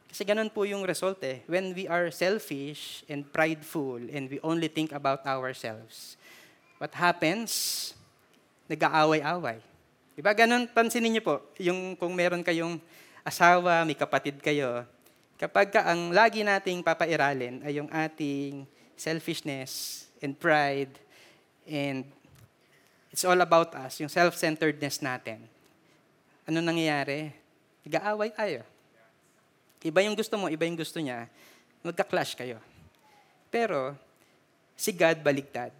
[0.09, 1.45] kasi ganun po yung result eh.
[1.45, 6.17] When we are selfish and prideful and we only think about ourselves,
[6.81, 7.93] what happens?
[8.73, 9.61] Nag-aaway-away.
[10.17, 10.33] Diba?
[10.35, 12.81] Ganun, pansinin niyo po, yung kung meron kayong
[13.23, 14.83] asawa, may kapatid kayo,
[15.39, 18.67] kapag ka ang lagi nating papairalin ay yung ating
[18.99, 20.91] selfishness and pride
[21.63, 22.03] and
[23.15, 25.47] it's all about us, yung self-centeredness natin.
[26.49, 27.31] Ano nangyayari?
[27.87, 28.67] Nag-aaway tayo.
[29.83, 31.31] Iba yung gusto mo, iba yung gusto niya,
[31.87, 32.59] magka-clash kayo.
[33.49, 33.95] Pero,
[34.75, 35.71] si God baligtad.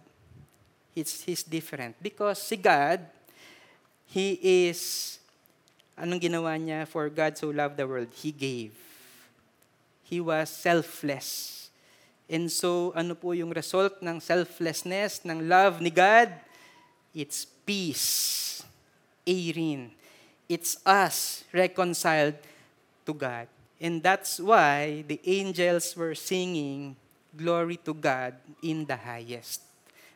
[0.95, 1.95] He's, he's different.
[1.99, 3.03] Because si God,
[4.09, 5.19] He is,
[5.95, 6.87] anong ginawa niya?
[6.87, 8.73] For God so loved the world, He gave.
[10.07, 11.69] He was selfless.
[12.29, 16.33] And so, ano po yung result ng selflessness, ng love ni God?
[17.13, 18.61] It's peace.
[19.25, 19.93] Erin.
[20.49, 22.37] It's us reconciled
[23.05, 23.58] to God.
[23.79, 26.95] And that's why the angels were singing,
[27.35, 29.61] Glory to God in the highest.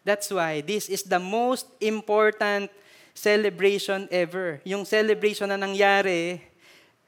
[0.03, 2.71] That's why this is the most important
[3.13, 4.59] celebration ever.
[4.65, 6.41] Yung celebration na nangyari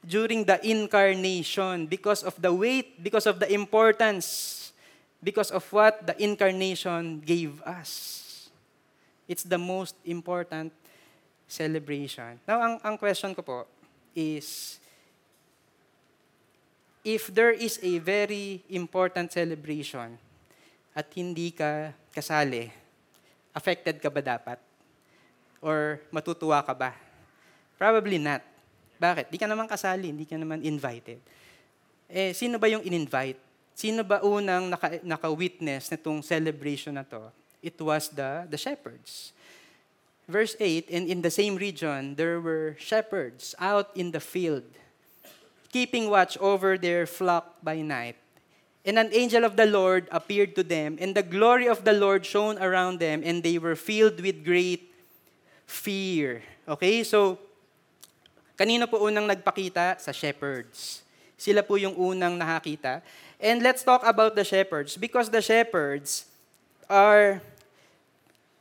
[0.06, 4.70] during the incarnation because of the weight, because of the importance,
[5.18, 8.48] because of what the incarnation gave us.
[9.26, 10.70] It's the most important
[11.50, 12.38] celebration.
[12.46, 13.58] Now, ang, ang question ko po
[14.14, 14.78] is,
[17.06, 20.18] if there is a very important celebration
[20.90, 22.66] at hindi ka kasali,
[23.54, 24.58] affected ka ba dapat?
[25.62, 26.98] Or matutuwa ka ba?
[27.78, 28.42] Probably not.
[28.98, 29.30] Bakit?
[29.30, 31.22] Di ka naman kasali, hindi ka naman invited.
[32.10, 33.38] Eh, sino ba yung in-invite?
[33.76, 37.30] Sino ba unang naka, naka-witness nitong celebration na to?
[37.62, 39.30] It was the, the shepherds.
[40.26, 44.66] Verse 8, and in the same region, there were shepherds out in the field,
[45.76, 48.16] keeping watch over their flock by night.
[48.80, 52.24] And an angel of the Lord appeared to them, and the glory of the Lord
[52.24, 54.88] shone around them, and they were filled with great
[55.68, 56.40] fear.
[56.64, 57.36] Okay, so,
[58.56, 60.00] kanino po unang nagpakita?
[60.00, 61.04] Sa shepherds.
[61.36, 63.04] Sila po yung unang nakakita.
[63.36, 66.24] And let's talk about the shepherds, because the shepherds
[66.88, 67.44] are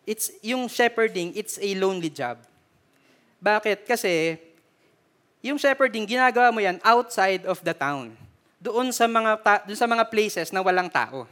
[0.03, 2.43] it's yung shepherding, it's a lonely job.
[3.39, 3.87] Bakit?
[3.87, 4.35] Kasi
[5.45, 8.17] yung shepherding ginagawa mo yan outside of the town.
[8.57, 11.29] Doon sa mga ta- doon sa mga places na walang tao.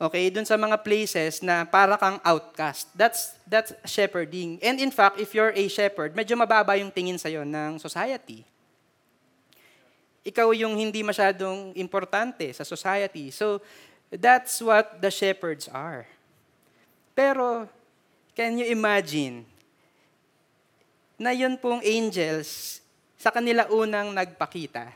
[0.00, 2.88] Okay, doon sa mga places na para kang outcast.
[2.96, 4.56] That's that's shepherding.
[4.64, 8.46] And in fact, if you're a shepherd, medyo mababa yung tingin sa ng society.
[10.24, 13.28] Ikaw yung hindi masyadong importante sa society.
[13.34, 13.60] So,
[14.08, 16.06] that's what the shepherds are.
[17.16, 17.66] Pero,
[18.38, 19.48] can you imagine
[21.18, 22.78] na yun pong angels
[23.18, 24.88] sa kanila unang nagpakita?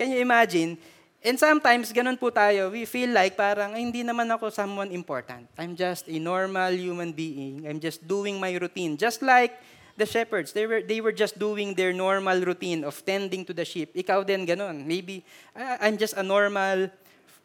[0.00, 0.80] Can you imagine?
[1.20, 2.72] And sometimes, ganun po tayo.
[2.72, 5.48] We feel like parang, hindi naman ako someone important.
[5.60, 7.68] I'm just a normal human being.
[7.68, 8.96] I'm just doing my routine.
[8.96, 9.56] Just like
[9.96, 13.64] the shepherds, they were, they were just doing their normal routine of tending to the
[13.64, 13.96] sheep.
[13.96, 14.84] Ikaw din ganun.
[14.84, 15.24] Maybe,
[15.56, 16.92] I'm just a normal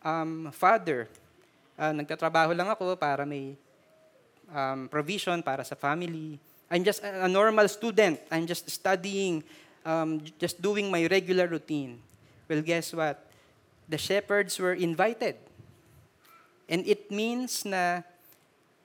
[0.04, 1.08] um, father
[1.82, 3.58] uh, nagtatrabaho lang ako para may
[4.54, 6.38] um, provision para sa family.
[6.72, 8.20] I'm just a, normal student.
[8.32, 9.44] I'm just studying,
[9.84, 12.00] um, just doing my regular routine.
[12.48, 13.20] Well, guess what?
[13.90, 15.36] The shepherds were invited.
[16.72, 18.08] And it means na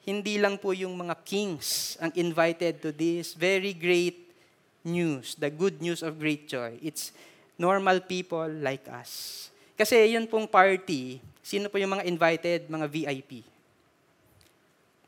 [0.03, 4.35] hindi lang po yung mga kings ang invited to this very great
[4.83, 6.75] news, the good news of great joy.
[6.83, 7.15] It's
[7.55, 9.47] normal people like us.
[9.79, 13.47] Kasi yun pong party, Sino po yung mga invited, mga VIP?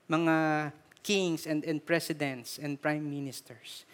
[0.07, 0.35] Mga
[1.03, 3.85] kings and, and presidents and prime ministers.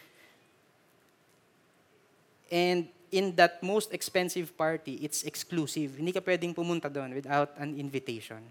[2.50, 5.96] And in that most expensive party, it's exclusive.
[5.98, 8.42] Hindi ka pwedeng pumunta doon without an invitation.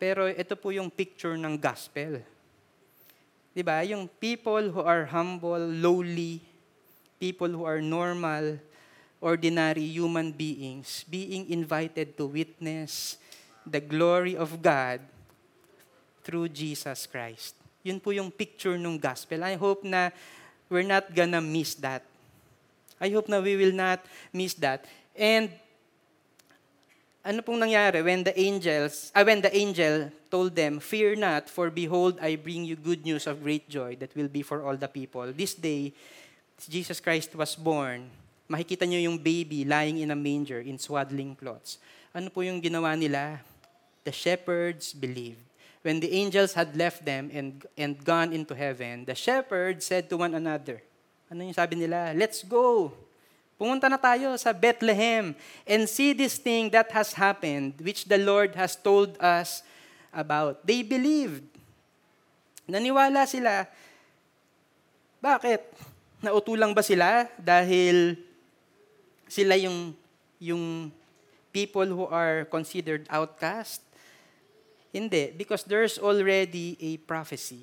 [0.00, 2.20] Pero ito po yung picture ng gospel.
[3.52, 3.84] 'Di ba?
[3.84, 6.40] Yung people who are humble, lowly,
[7.20, 8.56] people who are normal,
[9.20, 13.20] ordinary human beings being invited to witness
[13.68, 15.04] the glory of God
[16.22, 17.56] through Jesus Christ.
[17.80, 19.40] Yun po yung picture ng gospel.
[19.44, 20.12] I hope na
[20.68, 22.04] we're not gonna miss that.
[23.00, 24.84] I hope na we will not miss that.
[25.16, 25.48] And
[27.24, 31.68] ano pong nangyari when the angels, ah, when the angel told them, Fear not, for
[31.68, 34.88] behold, I bring you good news of great joy that will be for all the
[34.88, 35.32] people.
[35.32, 35.92] This day,
[36.68, 38.08] Jesus Christ was born.
[38.50, 41.80] Makikita niyo yung baby lying in a manger in swaddling cloths.
[42.12, 43.40] Ano po yung ginawa nila?
[44.04, 45.49] The shepherds believed.
[45.80, 50.16] When the angels had left them and, and gone into heaven, the shepherds said to
[50.20, 50.82] one another,
[51.32, 52.12] ano yung sabi nila?
[52.12, 52.92] Let's go.
[53.60, 55.36] Pumunta na tayo sa Bethlehem
[55.68, 59.60] and see this thing that has happened, which the Lord has told us
[60.12, 60.64] about.
[60.64, 61.44] They believed.
[62.68, 63.68] Naniwala sila.
[65.20, 65.60] Bakit?
[66.20, 68.20] Nautulang ba sila dahil
[69.28, 69.96] sila yung,
[70.36, 70.92] yung
[71.52, 73.80] people who are considered outcast?
[74.90, 77.62] Hindi, because there's already a prophecy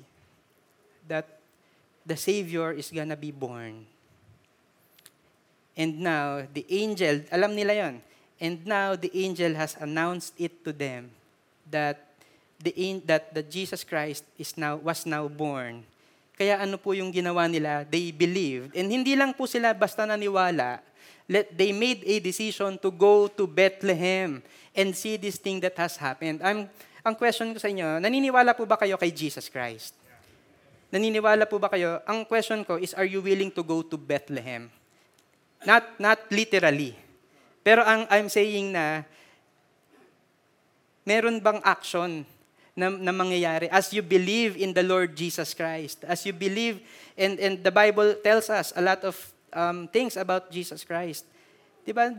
[1.06, 1.38] that
[2.04, 3.84] the Savior is gonna be born.
[5.76, 8.02] And now, the angel, alam nila yon.
[8.40, 11.12] And now, the angel has announced it to them
[11.70, 12.08] that
[12.58, 12.72] the
[13.06, 15.86] that the Jesus Christ is now was now born.
[16.34, 17.82] Kaya ano po yung ginawa nila?
[17.86, 18.74] They believed.
[18.74, 20.82] And hindi lang po sila basta naniwala.
[21.28, 24.40] Let, they made a decision to go to Bethlehem
[24.72, 26.40] and see this thing that has happened.
[26.40, 26.70] I'm,
[27.08, 29.96] ang question ko sa inyo, naniniwala po ba kayo kay Jesus Christ?
[30.92, 32.04] Naniniwala po ba kayo?
[32.04, 34.68] Ang question ko is, are you willing to go to Bethlehem?
[35.64, 36.92] Not, not literally.
[37.64, 39.04] Pero ang I'm saying na,
[41.04, 42.24] meron bang action
[42.76, 46.04] na, na mangyayari as you believe in the Lord Jesus Christ?
[46.04, 46.84] As you believe,
[47.16, 49.16] and, and the Bible tells us a lot of
[49.52, 51.24] um, things about Jesus Christ.
[51.88, 52.12] Diba,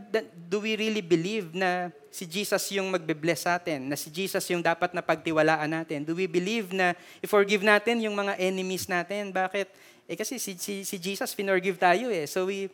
[0.50, 3.86] do we really believe na si Jesus yung magbe-bless sa atin?
[3.86, 6.02] Na si Jesus yung dapat na pagtiwalaan natin?
[6.02, 6.90] Do we believe na
[7.22, 9.30] i-forgive natin yung mga enemies natin?
[9.30, 9.70] Bakit?
[10.10, 12.26] Eh kasi si, si, si Jesus, finorgive tayo eh.
[12.26, 12.66] So we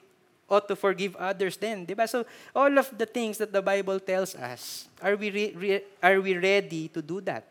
[0.49, 1.85] ought to forgive others then.
[1.85, 2.09] Diba?
[2.09, 2.25] So
[2.57, 6.33] all of the things that the Bible tells us, are we, re, re, are we
[6.33, 7.45] ready to do that?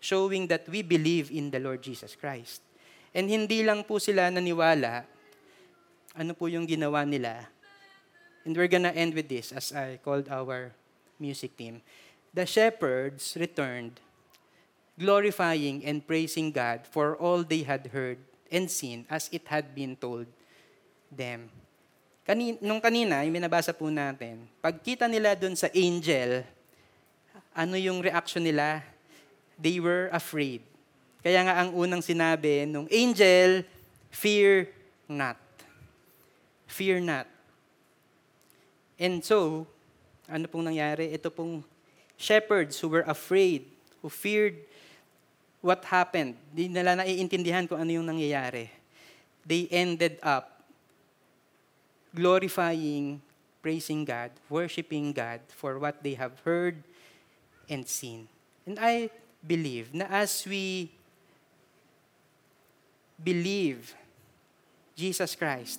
[0.00, 2.64] Showing that we believe in the Lord Jesus Christ.
[3.12, 5.04] And hindi lang po sila naniwala,
[6.16, 7.52] ano po yung ginawa nila?
[8.46, 10.70] And we're gonna end with this as I called our
[11.18, 11.82] music team.
[12.30, 13.98] The shepherds returned,
[14.94, 19.98] glorifying and praising God for all they had heard and seen as it had been
[19.98, 20.30] told
[21.10, 21.50] them.
[22.22, 26.46] Kanin, nung kanina, yung binabasa po natin, pagkita nila dun sa angel,
[27.50, 28.82] ano yung reaction nila?
[29.58, 30.62] They were afraid.
[31.22, 33.66] Kaya nga ang unang sinabi nung angel,
[34.14, 34.70] fear
[35.10, 35.38] not.
[36.70, 37.35] Fear not.
[38.96, 39.68] And so,
[40.28, 41.12] ano pong nangyari?
[41.12, 41.62] Ito pong
[42.16, 43.68] shepherds who were afraid,
[44.00, 44.56] who feared
[45.60, 46.34] what happened.
[46.50, 48.72] Di nila naiintindihan kung ano yung nangyayari.
[49.46, 50.64] They ended up
[52.16, 53.20] glorifying,
[53.60, 56.80] praising God, worshiping God for what they have heard
[57.68, 58.26] and seen.
[58.64, 59.12] And I
[59.44, 60.90] believe na as we
[63.22, 63.94] believe
[64.96, 65.78] Jesus Christ,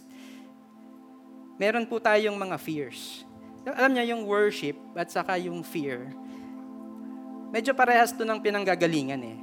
[1.58, 3.26] meron po tayong mga fears.
[3.68, 6.08] Alam niya yung worship at saka yung fear.
[7.52, 9.38] Medyo parehas to ng pinanggagalingan eh.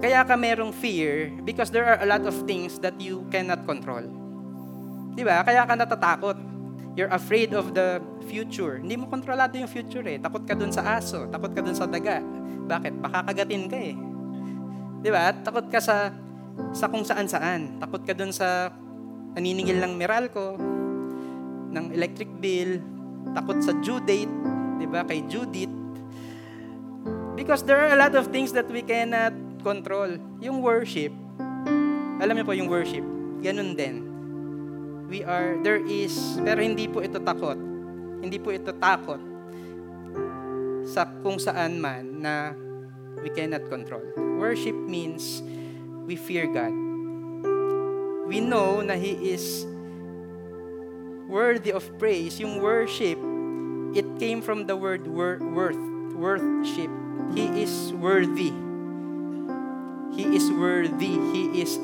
[0.00, 4.04] Kaya ka merong fear because there are a lot of things that you cannot control.
[5.12, 5.42] Di ba?
[5.44, 6.38] Kaya ka natatakot.
[6.96, 8.80] You're afraid of the future.
[8.80, 10.18] Hindi mo kontrolado yung future eh.
[10.18, 11.28] Takot ka dun sa aso.
[11.30, 12.20] Takot ka dun sa daga.
[12.68, 13.00] Bakit?
[13.00, 13.94] Baka kagatin ka eh.
[15.00, 15.30] Di ba?
[15.30, 16.10] Takot ka sa
[16.74, 17.80] sa kung saan-saan.
[17.80, 18.72] Takot ka dun sa
[19.38, 20.58] naniningil ng Meralco,
[21.72, 22.80] ng electric bill,
[23.36, 24.32] takot sa due date,
[24.80, 25.72] di ba, kay Judith.
[27.36, 30.18] Because there are a lot of things that we cannot control.
[30.42, 31.12] Yung worship,
[32.18, 33.04] alam niyo po yung worship,
[33.44, 34.02] ganun din.
[35.08, 36.12] We are, there is,
[36.42, 37.56] pero hindi po ito takot.
[38.18, 39.22] Hindi po ito takot
[40.88, 42.56] sa kung saan man na
[43.20, 44.04] we cannot control.
[44.40, 45.44] Worship means
[46.08, 46.72] we fear God.
[48.24, 49.67] We know na He is
[51.28, 53.20] worthy of praise, yung worship,
[53.92, 55.78] it came from the word wor- worth,
[56.16, 56.90] worthship.
[57.36, 58.50] He is worthy.
[60.16, 61.14] He is worthy.
[61.36, 61.78] He is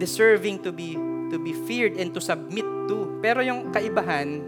[0.00, 0.96] deserving to be
[1.30, 3.20] to be feared and to submit to.
[3.20, 4.40] Pero yung kaibahan,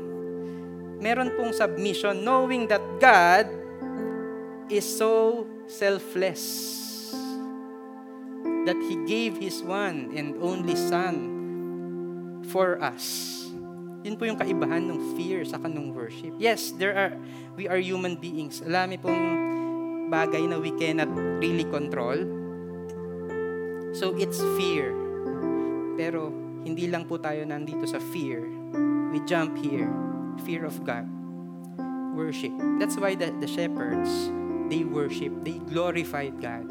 [0.98, 3.46] meron pong submission, knowing that God
[4.72, 6.72] is so selfless
[8.64, 13.43] that He gave His one and only Son for us.
[14.04, 16.36] Yun po yung kaibahan ng fear sa kanong worship.
[16.36, 17.16] Yes, there are,
[17.56, 18.60] we are human beings.
[18.60, 19.16] Alami pong
[20.12, 21.08] bagay na we cannot
[21.40, 22.20] really control.
[23.96, 24.92] So it's fear.
[25.96, 26.28] Pero
[26.68, 28.44] hindi lang po tayo nandito sa fear.
[29.08, 29.88] We jump here.
[30.44, 31.08] Fear of God.
[32.12, 32.52] Worship.
[32.76, 34.28] That's why the, the shepherds,
[34.68, 35.32] they worship.
[35.48, 36.68] They glorified God.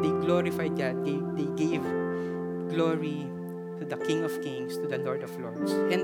[0.00, 1.04] They glorified God.
[1.04, 1.84] They, they gave
[2.72, 3.35] glory
[3.78, 5.72] to the King of Kings, to the Lord of Lords.
[5.72, 6.02] And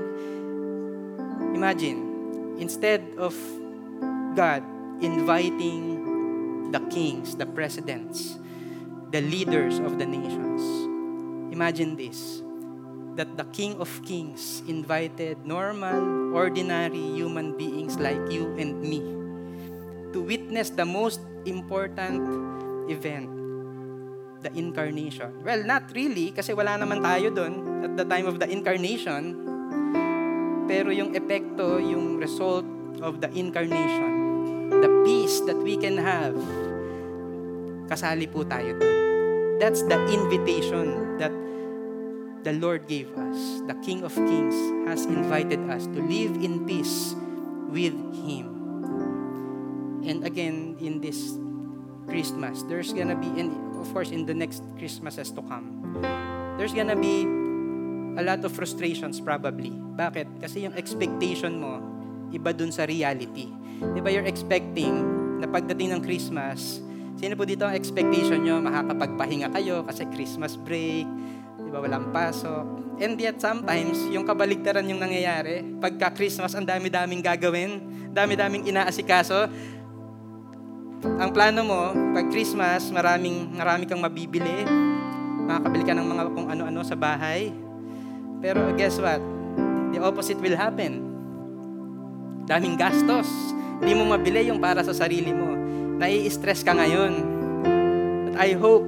[1.55, 3.33] imagine, instead of
[4.35, 4.63] God
[5.01, 8.37] inviting the kings, the presidents,
[9.11, 10.61] the leaders of the nations,
[11.53, 12.41] imagine this
[13.15, 19.01] that the King of Kings invited normal, ordinary human beings like you and me
[20.13, 22.21] to witness the most important
[22.89, 23.32] event
[24.43, 25.31] the incarnation.
[25.41, 29.39] Well, not really, kasi wala naman tayo doon at the time of the incarnation.
[30.67, 32.67] Pero yung epekto, yung result
[32.99, 34.11] of the incarnation,
[34.69, 36.35] the peace that we can have,
[37.87, 38.97] kasali po tayo doon.
[39.63, 41.31] That's the invitation that
[42.43, 43.63] the Lord gave us.
[43.67, 44.55] The King of Kings
[44.91, 47.15] has invited us to live in peace
[47.71, 47.95] with
[48.27, 48.51] Him.
[50.03, 51.39] And again, in this
[52.07, 55.99] Christmas, there's gonna be, and of course, in the next Christmases to come,
[56.55, 57.27] there's gonna be
[58.15, 59.75] a lot of frustrations probably.
[59.75, 60.39] Bakit?
[60.39, 61.83] Kasi yung expectation mo,
[62.31, 63.51] iba dun sa reality.
[63.91, 64.95] Di ba you're expecting
[65.43, 66.79] na pagdating ng Christmas,
[67.19, 68.63] sino po dito ang expectation nyo?
[68.63, 71.03] Makakapagpahinga kayo kasi Christmas break,
[71.59, 72.63] di ba walang pasok.
[73.03, 77.81] And yet sometimes, yung kabaligtaran yung nangyayari, pagka Christmas, ang dami-daming gagawin,
[78.13, 79.49] dami-daming inaasikaso,
[81.03, 81.81] ang plano mo,
[82.15, 84.63] pag Christmas, maraming, marami kang mabibili.
[85.43, 87.51] Makakabili ka ng mga kung ano-ano sa bahay.
[88.39, 89.19] Pero guess what?
[89.91, 91.03] The opposite will happen.
[92.47, 93.27] Daming gastos.
[93.83, 95.51] Hindi mo mabili yung para sa sarili mo.
[95.99, 97.13] Nai-stress ka ngayon.
[98.27, 98.87] But I hope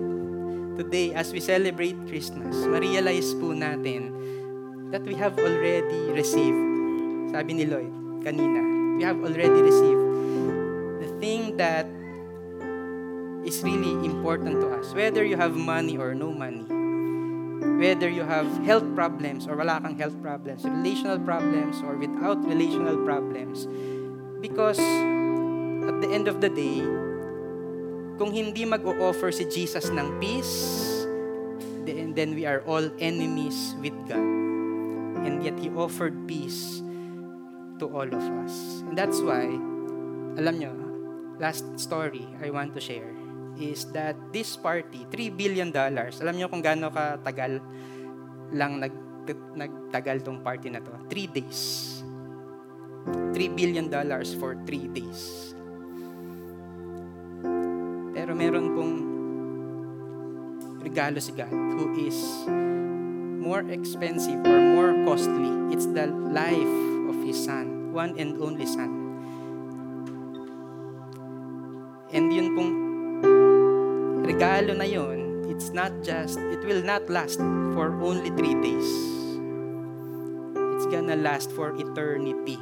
[0.80, 4.12] today, as we celebrate Christmas, ma-realize po natin
[4.92, 6.64] that we have already received.
[7.36, 7.92] Sabi ni Lloyd
[8.24, 8.60] kanina,
[8.96, 10.04] we have already received
[11.04, 11.86] the thing that
[13.46, 14.94] is really important to us.
[14.94, 16.66] Whether you have money or no money.
[17.78, 22.98] Whether you have health problems or wala kang health problems, relational problems or without relational
[23.06, 23.70] problems.
[24.42, 24.82] Because
[25.86, 26.82] at the end of the day,
[28.18, 31.06] kung hindi mag-o-offer si Jesus ng peace,
[31.86, 34.26] then, then we are all enemies with God.
[35.26, 36.82] And yet He offered peace
[37.80, 38.84] to all of us.
[38.88, 39.48] And that's why,
[40.38, 40.74] alam nyo,
[41.40, 43.15] last story I want to share
[43.60, 47.60] is that this party, 3 billion dollars, alam niyo kung gaano katagal
[48.54, 48.94] lang nag,
[49.58, 50.94] nagtagal tong party na to?
[51.10, 51.62] 3 days.
[53.34, 55.54] 3 billion dollars for 3 days.
[58.16, 58.94] Pero meron pong
[60.82, 62.18] regalo si God who is
[63.42, 65.52] more expensive or more costly.
[65.70, 66.76] It's the life
[67.10, 68.90] of His Son, one and only Son.
[72.16, 72.85] And yun pong
[74.26, 77.40] regalo na yon, it's not just, it will not last
[77.78, 78.90] for only three days.
[80.76, 82.60] It's gonna last for eternity.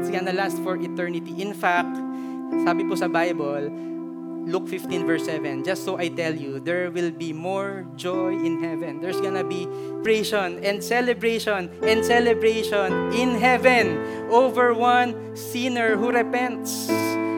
[0.00, 1.40] It's gonna last for eternity.
[1.40, 1.94] In fact,
[2.64, 3.70] sabi po sa Bible,
[4.44, 8.60] Luke 15 verse 7, just so I tell you, there will be more joy in
[8.60, 9.00] heaven.
[9.00, 9.64] There's gonna be
[10.04, 13.96] praise and celebration and celebration in heaven
[14.28, 16.92] over one sinner who repents.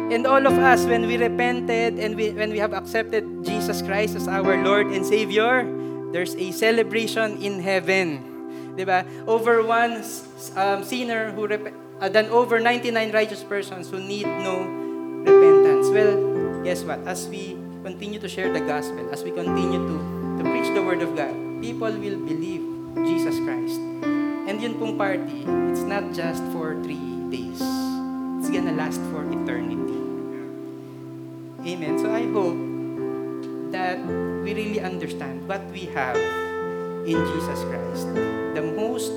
[0.07, 4.15] And all of us, when we repented and we, when we have accepted Jesus Christ
[4.15, 5.67] as our Lord and Savior,
[6.13, 8.23] there's a celebration in heaven.
[8.79, 9.03] Diba?
[9.27, 10.07] Over one
[10.55, 14.63] um, sinner who rep- uh, than over 99 righteous persons who need no
[15.27, 15.91] repentance.
[15.91, 17.03] Well, guess what?
[17.03, 19.97] As we continue to share the gospel, as we continue to,
[20.39, 22.63] to preach the word of God, people will believe
[23.03, 23.81] Jesus Christ.
[24.47, 25.43] And yun pong party,
[25.75, 27.59] it's not just for three days.
[28.47, 29.99] It's gonna last for eternity.
[31.67, 31.99] Amen.
[31.99, 32.55] So I hope
[33.75, 33.99] that
[34.47, 36.15] we really understand what we have
[37.03, 38.07] in Jesus Christ.
[38.55, 39.11] The most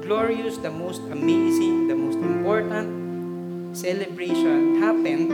[0.00, 5.28] glorious, the most amazing, the most important celebration happened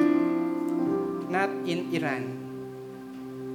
[1.31, 2.27] not in Iran,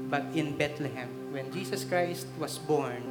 [0.07, 1.11] but in Bethlehem.
[1.35, 3.03] When Jesus Christ was born,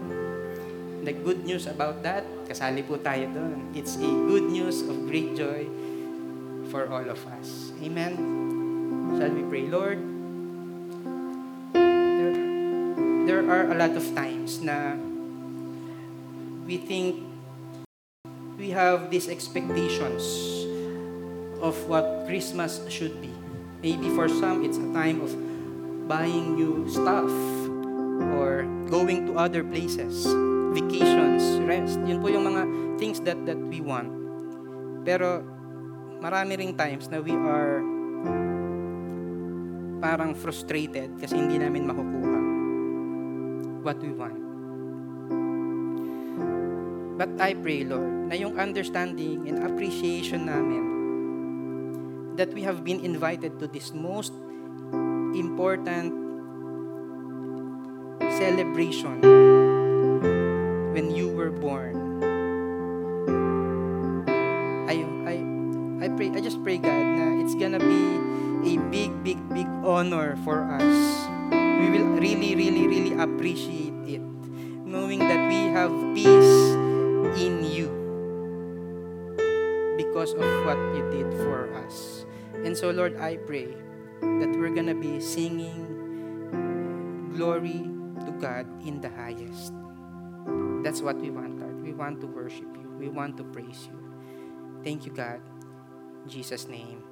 [1.05, 3.77] the good news about that, kasali po tayo doon.
[3.77, 5.84] It's a good news of great joy
[6.75, 7.71] for all of us.
[7.87, 8.19] Amen.
[9.15, 10.03] Shall we pray, Lord?
[11.71, 12.35] There,
[13.31, 14.99] there are a lot of times na
[16.67, 17.23] we think
[18.59, 20.27] we have these expectations
[21.63, 23.31] of what Christmas should be.
[23.79, 25.31] Maybe for some, it's a time of
[26.11, 27.31] buying new stuff
[28.35, 30.27] or going to other places,
[30.75, 32.03] vacations, rest.
[32.03, 32.63] Yun po yung mga
[32.99, 34.11] things that that we want.
[35.07, 35.54] Pero
[36.25, 37.85] marami ring times na we are
[40.01, 42.41] parang frustrated kasi hindi namin makukuha
[43.85, 44.41] what we want.
[47.21, 50.85] But I pray, Lord, na yung understanding and appreciation namin
[52.41, 54.33] that we have been invited to this most
[55.37, 56.11] important
[58.41, 59.21] celebration
[60.97, 62.04] when you were born.
[66.17, 68.03] Pray, I just pray, God, na it's gonna be
[68.65, 71.27] a big, big, big honor for us.
[71.51, 74.23] We will really, really, really appreciate it,
[74.87, 76.75] knowing that we have peace
[77.39, 77.91] in you
[79.99, 82.25] because of what you did for us.
[82.65, 83.75] And so, Lord, I pray
[84.23, 85.91] that we're gonna be singing
[87.35, 87.91] glory
[88.25, 89.75] to God in the highest.
[90.87, 91.83] That's what we want, Lord.
[91.83, 92.89] We want to worship you.
[92.99, 93.99] We want to praise you.
[94.85, 95.41] Thank you, God.
[96.29, 97.03] Jesus' name.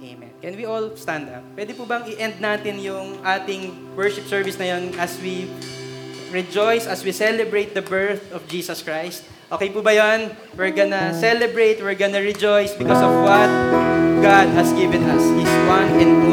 [0.00, 0.32] Amen.
[0.40, 1.44] Can we all stand up?
[1.52, 5.44] Pwede po bang i-end natin yung ating worship service na yun as we
[6.32, 9.28] rejoice, as we celebrate the birth of Jesus Christ?
[9.52, 10.32] Okay po ba yun?
[10.56, 13.50] We're gonna celebrate, we're gonna rejoice because of what
[14.24, 16.29] God has given us, His one and